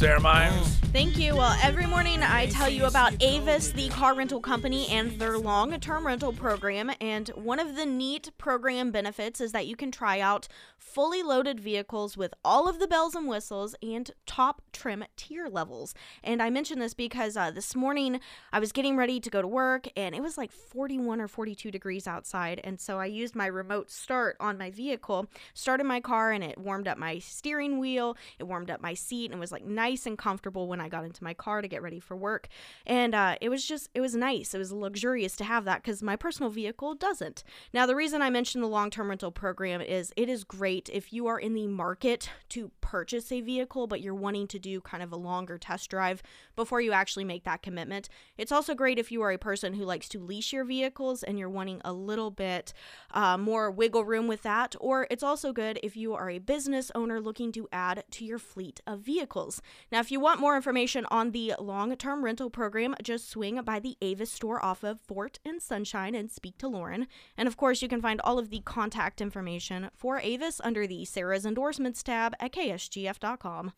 Sarah 0.00 0.18
Myers. 0.18 0.80
Thank 0.92 1.18
you. 1.18 1.36
Well, 1.36 1.56
every 1.62 1.86
morning 1.86 2.20
I 2.20 2.46
tell 2.46 2.68
you 2.68 2.86
about 2.86 3.12
Avis, 3.22 3.70
the 3.70 3.90
car 3.90 4.12
rental 4.12 4.40
company, 4.40 4.88
and 4.88 5.12
their 5.20 5.38
long 5.38 5.78
term 5.78 6.04
rental 6.04 6.32
program. 6.32 6.90
And 7.00 7.28
one 7.36 7.60
of 7.60 7.76
the 7.76 7.86
neat 7.86 8.32
program 8.38 8.90
benefits 8.90 9.40
is 9.40 9.52
that 9.52 9.68
you 9.68 9.76
can 9.76 9.92
try 9.92 10.18
out 10.18 10.48
fully 10.78 11.22
loaded 11.22 11.60
vehicles 11.60 12.16
with 12.16 12.34
all 12.44 12.66
of 12.66 12.80
the 12.80 12.88
bells 12.88 13.14
and 13.14 13.28
whistles 13.28 13.76
and 13.80 14.10
top 14.26 14.62
trim 14.72 15.04
tier 15.16 15.46
levels. 15.46 15.94
And 16.24 16.42
I 16.42 16.50
mention 16.50 16.80
this 16.80 16.92
because 16.92 17.36
uh, 17.36 17.52
this 17.52 17.76
morning 17.76 18.18
I 18.52 18.58
was 18.58 18.72
getting 18.72 18.96
ready 18.96 19.20
to 19.20 19.30
go 19.30 19.40
to 19.40 19.46
work 19.46 19.86
and 19.96 20.12
it 20.12 20.22
was 20.22 20.36
like 20.36 20.50
41 20.50 21.20
or 21.20 21.28
42 21.28 21.70
degrees 21.70 22.08
outside. 22.08 22.60
And 22.64 22.80
so 22.80 22.98
I 22.98 23.06
used 23.06 23.36
my 23.36 23.46
remote 23.46 23.92
start 23.92 24.36
on 24.40 24.58
my 24.58 24.72
vehicle, 24.72 25.28
started 25.54 25.84
my 25.84 26.00
car, 26.00 26.32
and 26.32 26.42
it 26.42 26.58
warmed 26.58 26.88
up 26.88 26.98
my 26.98 27.20
steering 27.20 27.78
wheel, 27.78 28.16
it 28.40 28.44
warmed 28.44 28.72
up 28.72 28.80
my 28.80 28.94
seat, 28.94 29.26
and 29.26 29.34
it 29.34 29.40
was 29.40 29.52
like 29.52 29.64
nice 29.64 29.89
nice 29.90 30.06
and 30.06 30.16
comfortable 30.16 30.68
when 30.68 30.80
I 30.80 30.88
got 30.88 31.04
into 31.04 31.24
my 31.24 31.34
car 31.34 31.62
to 31.62 31.68
get 31.68 31.82
ready 31.82 31.98
for 31.98 32.16
work. 32.16 32.46
And 32.86 33.14
uh, 33.14 33.36
it 33.40 33.48
was 33.48 33.66
just, 33.66 33.90
it 33.92 34.00
was 34.00 34.14
nice. 34.14 34.54
It 34.54 34.58
was 34.58 34.70
luxurious 34.70 35.34
to 35.36 35.44
have 35.44 35.64
that 35.64 35.82
because 35.82 36.02
my 36.02 36.14
personal 36.14 36.50
vehicle 36.50 36.94
doesn't. 36.94 37.42
Now, 37.72 37.86
the 37.86 37.96
reason 37.96 38.22
I 38.22 38.30
mentioned 38.30 38.62
the 38.62 38.68
long 38.68 38.90
term 38.90 39.08
rental 39.08 39.32
program 39.32 39.80
is 39.80 40.12
it 40.16 40.28
is 40.28 40.44
great 40.44 40.88
if 40.92 41.12
you 41.12 41.26
are 41.26 41.40
in 41.40 41.54
the 41.54 41.66
market 41.66 42.30
to 42.50 42.70
purchase 42.80 43.32
a 43.32 43.40
vehicle, 43.40 43.86
but 43.88 44.00
you're 44.00 44.14
wanting 44.14 44.46
to 44.48 44.58
do 44.58 44.80
kind 44.80 45.02
of 45.02 45.12
a 45.12 45.16
longer 45.16 45.58
test 45.58 45.90
drive 45.90 46.22
before 46.54 46.80
you 46.80 46.92
actually 46.92 47.24
make 47.24 47.44
that 47.44 47.62
commitment. 47.62 48.08
It's 48.38 48.52
also 48.52 48.74
great 48.74 48.98
if 48.98 49.10
you 49.10 49.22
are 49.22 49.32
a 49.32 49.38
person 49.38 49.74
who 49.74 49.84
likes 49.84 50.08
to 50.10 50.20
lease 50.20 50.52
your 50.52 50.64
vehicles 50.64 51.24
and 51.24 51.38
you're 51.38 51.48
wanting 51.48 51.80
a 51.84 51.92
little 51.92 52.30
bit 52.30 52.72
uh, 53.10 53.36
more 53.36 53.70
wiggle 53.70 54.04
room 54.04 54.28
with 54.28 54.42
that. 54.42 54.76
Or 54.78 55.08
it's 55.10 55.24
also 55.24 55.52
good 55.52 55.80
if 55.82 55.96
you 55.96 56.14
are 56.14 56.30
a 56.30 56.38
business 56.38 56.92
owner 56.94 57.20
looking 57.20 57.50
to 57.52 57.68
add 57.72 58.04
to 58.12 58.24
your 58.24 58.38
fleet 58.38 58.80
of 58.86 59.00
vehicles. 59.00 59.60
Now, 59.90 60.00
if 60.00 60.10
you 60.10 60.20
want 60.20 60.40
more 60.40 60.56
information 60.56 61.06
on 61.10 61.32
the 61.32 61.54
long 61.58 61.94
term 61.96 62.24
rental 62.24 62.50
program, 62.50 62.94
just 63.02 63.28
swing 63.28 63.60
by 63.62 63.78
the 63.78 63.96
Avis 64.00 64.30
store 64.30 64.64
off 64.64 64.82
of 64.84 65.00
Fort 65.00 65.38
and 65.44 65.60
Sunshine 65.60 66.14
and 66.14 66.30
speak 66.30 66.58
to 66.58 66.68
Lauren. 66.68 67.06
And 67.36 67.48
of 67.48 67.56
course, 67.56 67.82
you 67.82 67.88
can 67.88 68.00
find 68.00 68.20
all 68.22 68.38
of 68.38 68.50
the 68.50 68.60
contact 68.60 69.20
information 69.20 69.90
for 69.94 70.20
Avis 70.20 70.60
under 70.62 70.86
the 70.86 71.04
Sarah's 71.04 71.46
Endorsements 71.46 72.02
tab 72.02 72.34
at 72.40 72.52
ksgf.com. 72.52 73.72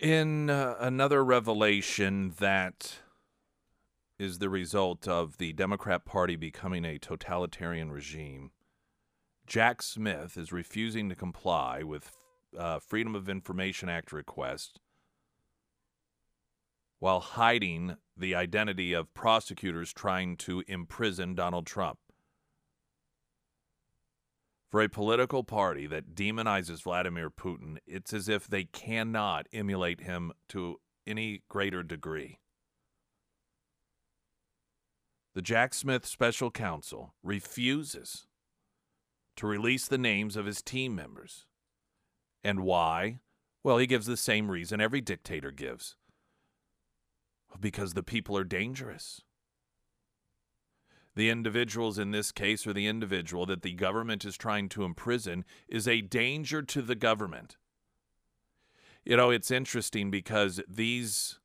In 0.00 0.50
uh, 0.50 0.76
another 0.80 1.24
revelation 1.24 2.34
that 2.38 3.00
is 4.18 4.38
the 4.38 4.48
result 4.48 5.06
of 5.06 5.38
the 5.38 5.52
Democrat 5.52 6.04
Party 6.04 6.36
becoming 6.36 6.84
a 6.84 6.98
totalitarian 6.98 7.90
regime, 7.90 8.50
Jack 9.46 9.82
Smith 9.82 10.38
is 10.38 10.52
refusing 10.52 11.08
to 11.10 11.14
comply 11.14 11.82
with 11.82 12.16
uh, 12.58 12.78
Freedom 12.78 13.14
of 13.14 13.28
Information 13.28 13.88
Act 13.88 14.12
request 14.12 14.80
while 16.98 17.20
hiding 17.20 17.96
the 18.16 18.34
identity 18.34 18.94
of 18.94 19.12
prosecutors 19.12 19.92
trying 19.92 20.36
to 20.38 20.64
imprison 20.66 21.34
Donald 21.34 21.66
Trump. 21.66 21.98
For 24.70 24.80
a 24.82 24.88
political 24.88 25.44
party 25.44 25.86
that 25.86 26.14
demonizes 26.14 26.82
Vladimir 26.82 27.30
Putin, 27.30 27.76
it's 27.86 28.12
as 28.12 28.28
if 28.28 28.48
they 28.48 28.64
cannot 28.64 29.46
emulate 29.52 30.00
him 30.00 30.32
to 30.48 30.80
any 31.06 31.42
greater 31.48 31.82
degree. 31.82 32.38
The 35.34 35.42
Jack 35.42 35.74
Smith 35.74 36.06
special 36.06 36.50
counsel 36.50 37.14
refuses 37.22 38.26
to 39.36 39.46
release 39.46 39.86
the 39.86 39.98
names 39.98 40.36
of 40.36 40.46
his 40.46 40.62
team 40.62 40.94
members. 40.94 41.46
And 42.44 42.60
why? 42.60 43.20
Well, 43.62 43.78
he 43.78 43.86
gives 43.86 44.06
the 44.06 44.18
same 44.18 44.50
reason 44.50 44.80
every 44.80 45.00
dictator 45.00 45.50
gives 45.50 45.96
Because 47.58 47.94
the 47.94 48.02
people 48.02 48.36
are 48.36 48.44
dangerous. 48.44 49.22
The 51.16 51.30
individuals 51.30 51.98
in 51.98 52.10
this 52.10 52.32
case, 52.32 52.66
or 52.66 52.72
the 52.72 52.86
individual 52.88 53.46
that 53.46 53.62
the 53.62 53.72
government 53.72 54.24
is 54.24 54.36
trying 54.36 54.68
to 54.70 54.84
imprison, 54.84 55.44
is 55.68 55.86
a 55.86 56.00
danger 56.00 56.60
to 56.62 56.82
the 56.82 56.96
government. 56.96 57.56
You 59.04 59.16
know, 59.16 59.30
it's 59.30 59.50
interesting 59.50 60.10
because 60.10 60.60
these 60.68 61.38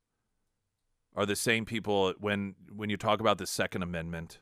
are 1.14 1.26
the 1.26 1.36
same 1.36 1.64
people 1.64 2.14
when 2.18 2.56
when 2.74 2.90
you 2.90 2.96
talk 2.96 3.20
about 3.20 3.38
the 3.38 3.46
Second 3.46 3.82
Amendment, 3.82 4.40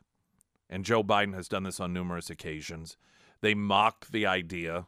and 0.71 0.85
Joe 0.85 1.03
Biden 1.05 1.35
has 1.35 1.49
done 1.49 1.65
this 1.65 1.81
on 1.81 1.93
numerous 1.93 2.31
occasions. 2.31 2.97
They 3.41 3.55
mock 3.55 4.07
the 4.09 4.27
idea 4.27 4.87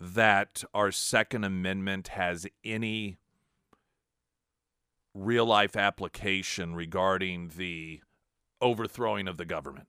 that 0.00 0.62
our 0.72 0.92
Second 0.92 1.44
Amendment 1.44 2.08
has 2.08 2.46
any 2.64 3.18
real 5.14 5.46
life 5.46 5.76
application 5.76 6.74
regarding 6.74 7.52
the 7.56 8.00
overthrowing 8.60 9.26
of 9.28 9.36
the 9.36 9.44
government. 9.44 9.88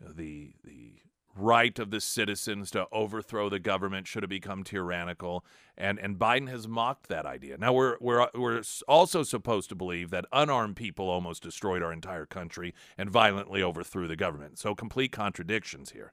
The 0.00 0.54
the 0.64 0.94
right 1.36 1.78
of 1.78 1.90
the 1.90 2.00
citizens 2.00 2.70
to 2.72 2.86
overthrow 2.92 3.48
the 3.48 3.58
government 3.58 4.06
should 4.06 4.22
have 4.22 4.30
become 4.30 4.64
tyrannical 4.64 5.44
and 5.76 5.98
and 5.98 6.18
Biden 6.18 6.48
has 6.48 6.66
mocked 6.66 7.08
that 7.08 7.26
idea. 7.26 7.56
Now 7.58 7.72
we're 7.72 7.96
we're 8.00 8.28
we're 8.34 8.62
also 8.88 9.22
supposed 9.22 9.68
to 9.70 9.74
believe 9.74 10.10
that 10.10 10.26
unarmed 10.32 10.76
people 10.76 11.08
almost 11.08 11.42
destroyed 11.42 11.82
our 11.82 11.92
entire 11.92 12.26
country 12.26 12.74
and 12.96 13.10
violently 13.10 13.62
overthrew 13.62 14.08
the 14.08 14.16
government. 14.16 14.58
So 14.58 14.74
complete 14.74 15.12
contradictions 15.12 15.90
here. 15.90 16.12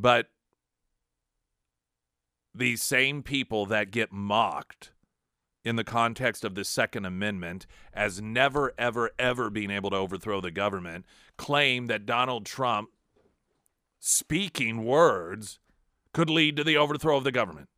But 0.00 0.28
these 2.54 2.82
same 2.82 3.24
people 3.24 3.66
that 3.66 3.90
get 3.90 4.12
mocked 4.12 4.92
in 5.64 5.74
the 5.74 5.82
context 5.82 6.44
of 6.44 6.54
the 6.54 6.64
Second 6.64 7.04
Amendment 7.04 7.66
as 7.92 8.22
never, 8.22 8.72
ever, 8.78 9.10
ever 9.18 9.50
being 9.50 9.72
able 9.72 9.90
to 9.90 9.96
overthrow 9.96 10.40
the 10.40 10.52
government 10.52 11.04
claim 11.36 11.86
that 11.86 12.06
Donald 12.06 12.46
Trump 12.46 12.90
speaking 13.98 14.84
words 14.84 15.58
could 16.12 16.30
lead 16.30 16.56
to 16.56 16.64
the 16.64 16.76
overthrow 16.76 17.16
of 17.16 17.24
the 17.24 17.32
government. 17.32 17.68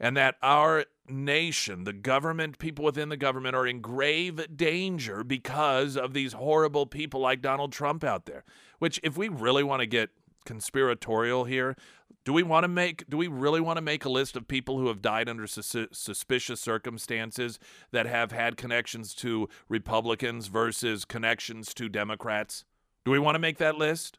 And 0.00 0.16
that 0.16 0.36
our 0.40 0.86
nation, 1.10 1.84
the 1.84 1.92
government, 1.92 2.58
people 2.58 2.84
within 2.84 3.08
the 3.08 3.16
government 3.16 3.54
are 3.56 3.66
in 3.66 3.80
grave 3.80 4.56
danger 4.56 5.24
because 5.24 5.96
of 5.96 6.14
these 6.14 6.34
horrible 6.34 6.86
people 6.86 7.20
like 7.20 7.42
Donald 7.42 7.72
Trump 7.72 8.04
out 8.04 8.26
there. 8.26 8.44
Which, 8.78 9.00
if 9.02 9.16
we 9.16 9.28
really 9.28 9.62
want 9.62 9.80
to 9.80 9.86
get 9.86 10.10
conspiratorial 10.44 11.44
here, 11.44 11.76
do 12.24 12.32
we 12.32 12.42
want 12.42 12.64
to 12.64 12.68
make 12.68 13.08
do 13.08 13.16
we 13.16 13.28
really 13.28 13.60
want 13.60 13.76
to 13.76 13.82
make 13.82 14.04
a 14.04 14.10
list 14.10 14.36
of 14.36 14.46
people 14.46 14.78
who 14.78 14.88
have 14.88 15.02
died 15.02 15.28
under 15.28 15.46
sus- 15.46 15.88
suspicious 15.92 16.60
circumstances 16.60 17.58
that 17.92 18.06
have 18.06 18.32
had 18.32 18.56
connections 18.56 19.14
to 19.16 19.48
Republicans 19.68 20.48
versus 20.48 21.04
connections 21.04 21.72
to 21.74 21.88
Democrats? 21.88 22.64
Do 23.04 23.10
we 23.10 23.18
want 23.18 23.34
to 23.36 23.40
make 23.40 23.58
that 23.58 23.76
list? 23.76 24.18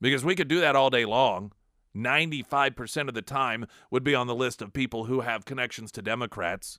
Because 0.00 0.24
we 0.24 0.34
could 0.34 0.48
do 0.48 0.60
that 0.60 0.76
all 0.76 0.88
day 0.88 1.04
long. 1.04 1.52
95% 1.96 3.08
of 3.08 3.14
the 3.14 3.22
time 3.22 3.66
would 3.90 4.04
be 4.04 4.14
on 4.14 4.26
the 4.26 4.34
list 4.34 4.62
of 4.62 4.72
people 4.72 5.04
who 5.04 5.20
have 5.20 5.44
connections 5.44 5.90
to 5.92 6.02
Democrats. 6.02 6.78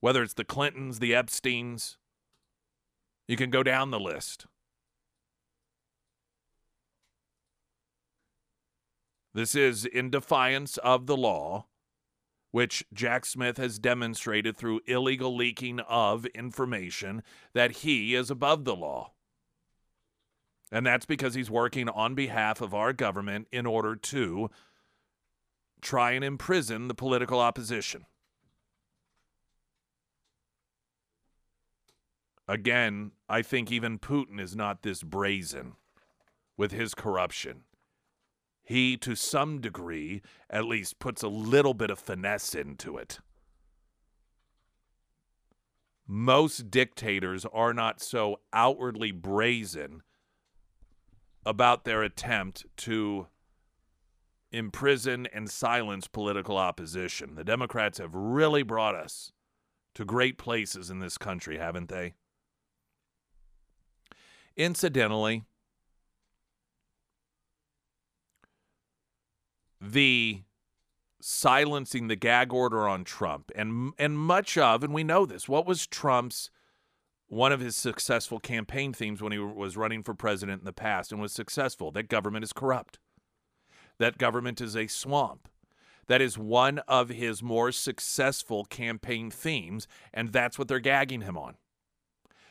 Whether 0.00 0.22
it's 0.22 0.34
the 0.34 0.44
Clintons, 0.44 0.98
the 0.98 1.12
Epsteins, 1.12 1.96
you 3.28 3.36
can 3.36 3.50
go 3.50 3.62
down 3.62 3.90
the 3.90 4.00
list. 4.00 4.46
This 9.34 9.54
is 9.54 9.84
in 9.86 10.10
defiance 10.10 10.76
of 10.78 11.06
the 11.06 11.16
law, 11.16 11.66
which 12.50 12.84
Jack 12.92 13.24
Smith 13.24 13.56
has 13.56 13.78
demonstrated 13.78 14.56
through 14.56 14.82
illegal 14.86 15.34
leaking 15.34 15.80
of 15.80 16.26
information 16.26 17.22
that 17.54 17.70
he 17.78 18.14
is 18.14 18.30
above 18.30 18.64
the 18.64 18.76
law. 18.76 19.12
And 20.72 20.84
that's 20.86 21.06
because 21.06 21.34
he's 21.34 21.50
working 21.50 21.88
on 21.88 22.16
behalf 22.16 22.60
of 22.60 22.74
our 22.74 22.92
government 22.92 23.46
in 23.52 23.66
order 23.66 23.94
to 23.94 24.50
try 25.80 26.12
and 26.12 26.24
imprison 26.24 26.88
the 26.88 26.94
political 26.94 27.38
opposition. 27.38 28.06
Again, 32.48 33.12
I 33.28 33.42
think 33.42 33.70
even 33.70 33.98
Putin 33.98 34.40
is 34.40 34.56
not 34.56 34.82
this 34.82 35.04
brazen 35.04 35.74
with 36.56 36.72
his 36.72 36.94
corruption 36.94 37.64
he, 38.64 38.96
to 38.98 39.14
some 39.14 39.60
degree, 39.60 40.22
at 40.48 40.64
least 40.64 40.98
puts 40.98 41.22
a 41.22 41.28
little 41.28 41.74
bit 41.74 41.90
of 41.90 41.98
finesse 41.98 42.54
into 42.54 42.96
it. 42.96 43.18
Most 46.06 46.70
dictators 46.70 47.44
are 47.52 47.74
not 47.74 48.00
so 48.00 48.40
outwardly 48.52 49.10
brazen 49.10 50.02
about 51.44 51.84
their 51.84 52.02
attempt 52.02 52.64
to 52.76 53.26
imprison 54.50 55.26
and 55.32 55.50
silence 55.50 56.06
political 56.06 56.56
opposition. 56.56 57.34
The 57.34 57.44
Democrats 57.44 57.98
have 57.98 58.14
really 58.14 58.62
brought 58.62 58.94
us 58.94 59.32
to 59.94 60.04
great 60.04 60.38
places 60.38 60.90
in 60.90 61.00
this 61.00 61.18
country, 61.18 61.58
haven't 61.58 61.88
they? 61.88 62.14
Incidentally, 64.56 65.44
the 69.80 70.42
silencing 71.20 72.08
the 72.08 72.16
gag 72.16 72.52
order 72.52 72.88
on 72.88 73.04
Trump 73.04 73.50
and 73.54 73.92
and 73.98 74.18
much 74.18 74.58
of 74.58 74.82
and 74.82 74.92
we 74.92 75.04
know 75.04 75.24
this 75.24 75.48
what 75.48 75.66
was 75.66 75.86
Trump's 75.86 76.50
one 77.32 77.50
of 77.50 77.60
his 77.60 77.74
successful 77.74 78.38
campaign 78.38 78.92
themes 78.92 79.22
when 79.22 79.32
he 79.32 79.38
was 79.38 79.74
running 79.74 80.02
for 80.02 80.12
president 80.12 80.60
in 80.60 80.66
the 80.66 80.72
past 80.72 81.10
and 81.10 81.18
was 81.18 81.32
successful 81.32 81.90
that 81.90 82.06
government 82.10 82.44
is 82.44 82.52
corrupt. 82.52 82.98
That 83.98 84.18
government 84.18 84.60
is 84.60 84.76
a 84.76 84.86
swamp. 84.86 85.48
That 86.08 86.20
is 86.20 86.36
one 86.36 86.80
of 86.80 87.08
his 87.08 87.42
more 87.42 87.72
successful 87.72 88.66
campaign 88.66 89.30
themes 89.30 89.88
and 90.12 90.30
that's 90.30 90.58
what 90.58 90.68
they're 90.68 90.78
gagging 90.78 91.22
him 91.22 91.38
on. 91.38 91.54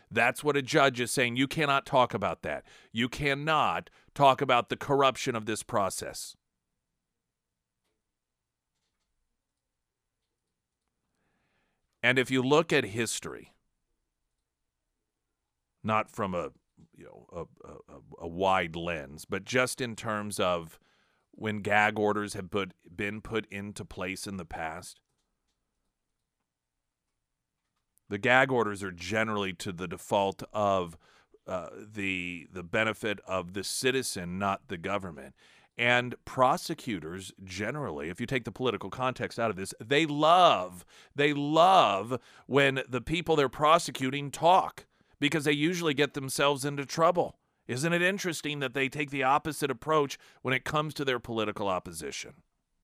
That's 0.09 0.43
what 0.43 0.57
a 0.57 0.63
judge 0.63 0.99
is 0.99 1.11
saying 1.11 1.35
you 1.35 1.47
cannot 1.47 1.85
talk 1.85 2.15
about 2.15 2.41
that. 2.41 2.65
You 2.91 3.07
cannot 3.07 3.91
talk 4.15 4.41
about 4.41 4.69
the 4.69 4.77
corruption 4.77 5.35
of 5.35 5.45
this 5.45 5.61
process. 5.61 6.35
And 12.01 12.17
if 12.17 12.31
you 12.31 12.41
look 12.41 12.73
at 12.73 12.83
history, 12.83 13.50
not 15.83 16.09
from 16.09 16.33
a 16.33 16.49
you 16.95 17.05
know 17.05 17.25
a, 17.31 17.67
a, 17.67 18.25
a, 18.25 18.27
wide 18.27 18.75
lens, 18.75 19.25
but 19.25 19.45
just 19.45 19.81
in 19.81 19.95
terms 19.95 20.39
of 20.39 20.79
when 21.31 21.61
gag 21.61 21.97
orders 21.97 22.33
have 22.33 22.49
put, 22.51 22.73
been 22.93 23.21
put 23.21 23.45
into 23.51 23.85
place 23.85 24.27
in 24.27 24.37
the 24.37 24.45
past, 24.45 24.99
the 28.09 28.17
gag 28.17 28.51
orders 28.51 28.83
are 28.83 28.91
generally 28.91 29.53
to 29.53 29.71
the 29.71 29.87
default 29.87 30.43
of 30.53 30.97
uh, 31.47 31.69
the 31.93 32.47
the 32.51 32.63
benefit 32.63 33.19
of 33.25 33.53
the 33.53 33.63
citizen, 33.63 34.37
not 34.37 34.67
the 34.67 34.77
government. 34.77 35.33
And 35.77 36.15
prosecutors 36.25 37.31
generally, 37.43 38.09
if 38.09 38.19
you 38.19 38.27
take 38.27 38.43
the 38.43 38.51
political 38.51 38.89
context 38.89 39.39
out 39.39 39.49
of 39.49 39.55
this, 39.55 39.73
they 39.83 40.05
love, 40.05 40.85
they 41.15 41.33
love 41.33 42.19
when 42.45 42.83
the 42.87 43.01
people 43.01 43.35
they're 43.35 43.49
prosecuting 43.49 44.29
talk 44.29 44.85
because 45.21 45.45
they 45.45 45.53
usually 45.53 45.93
get 45.93 46.15
themselves 46.15 46.65
into 46.65 46.85
trouble. 46.85 47.37
Isn't 47.67 47.93
it 47.93 48.01
interesting 48.01 48.59
that 48.59 48.73
they 48.73 48.89
take 48.89 49.11
the 49.11 49.23
opposite 49.23 49.71
approach 49.71 50.17
when 50.41 50.53
it 50.53 50.65
comes 50.65 50.93
to 50.95 51.05
their 51.05 51.19
political 51.19 51.69
opposition? 51.69 52.41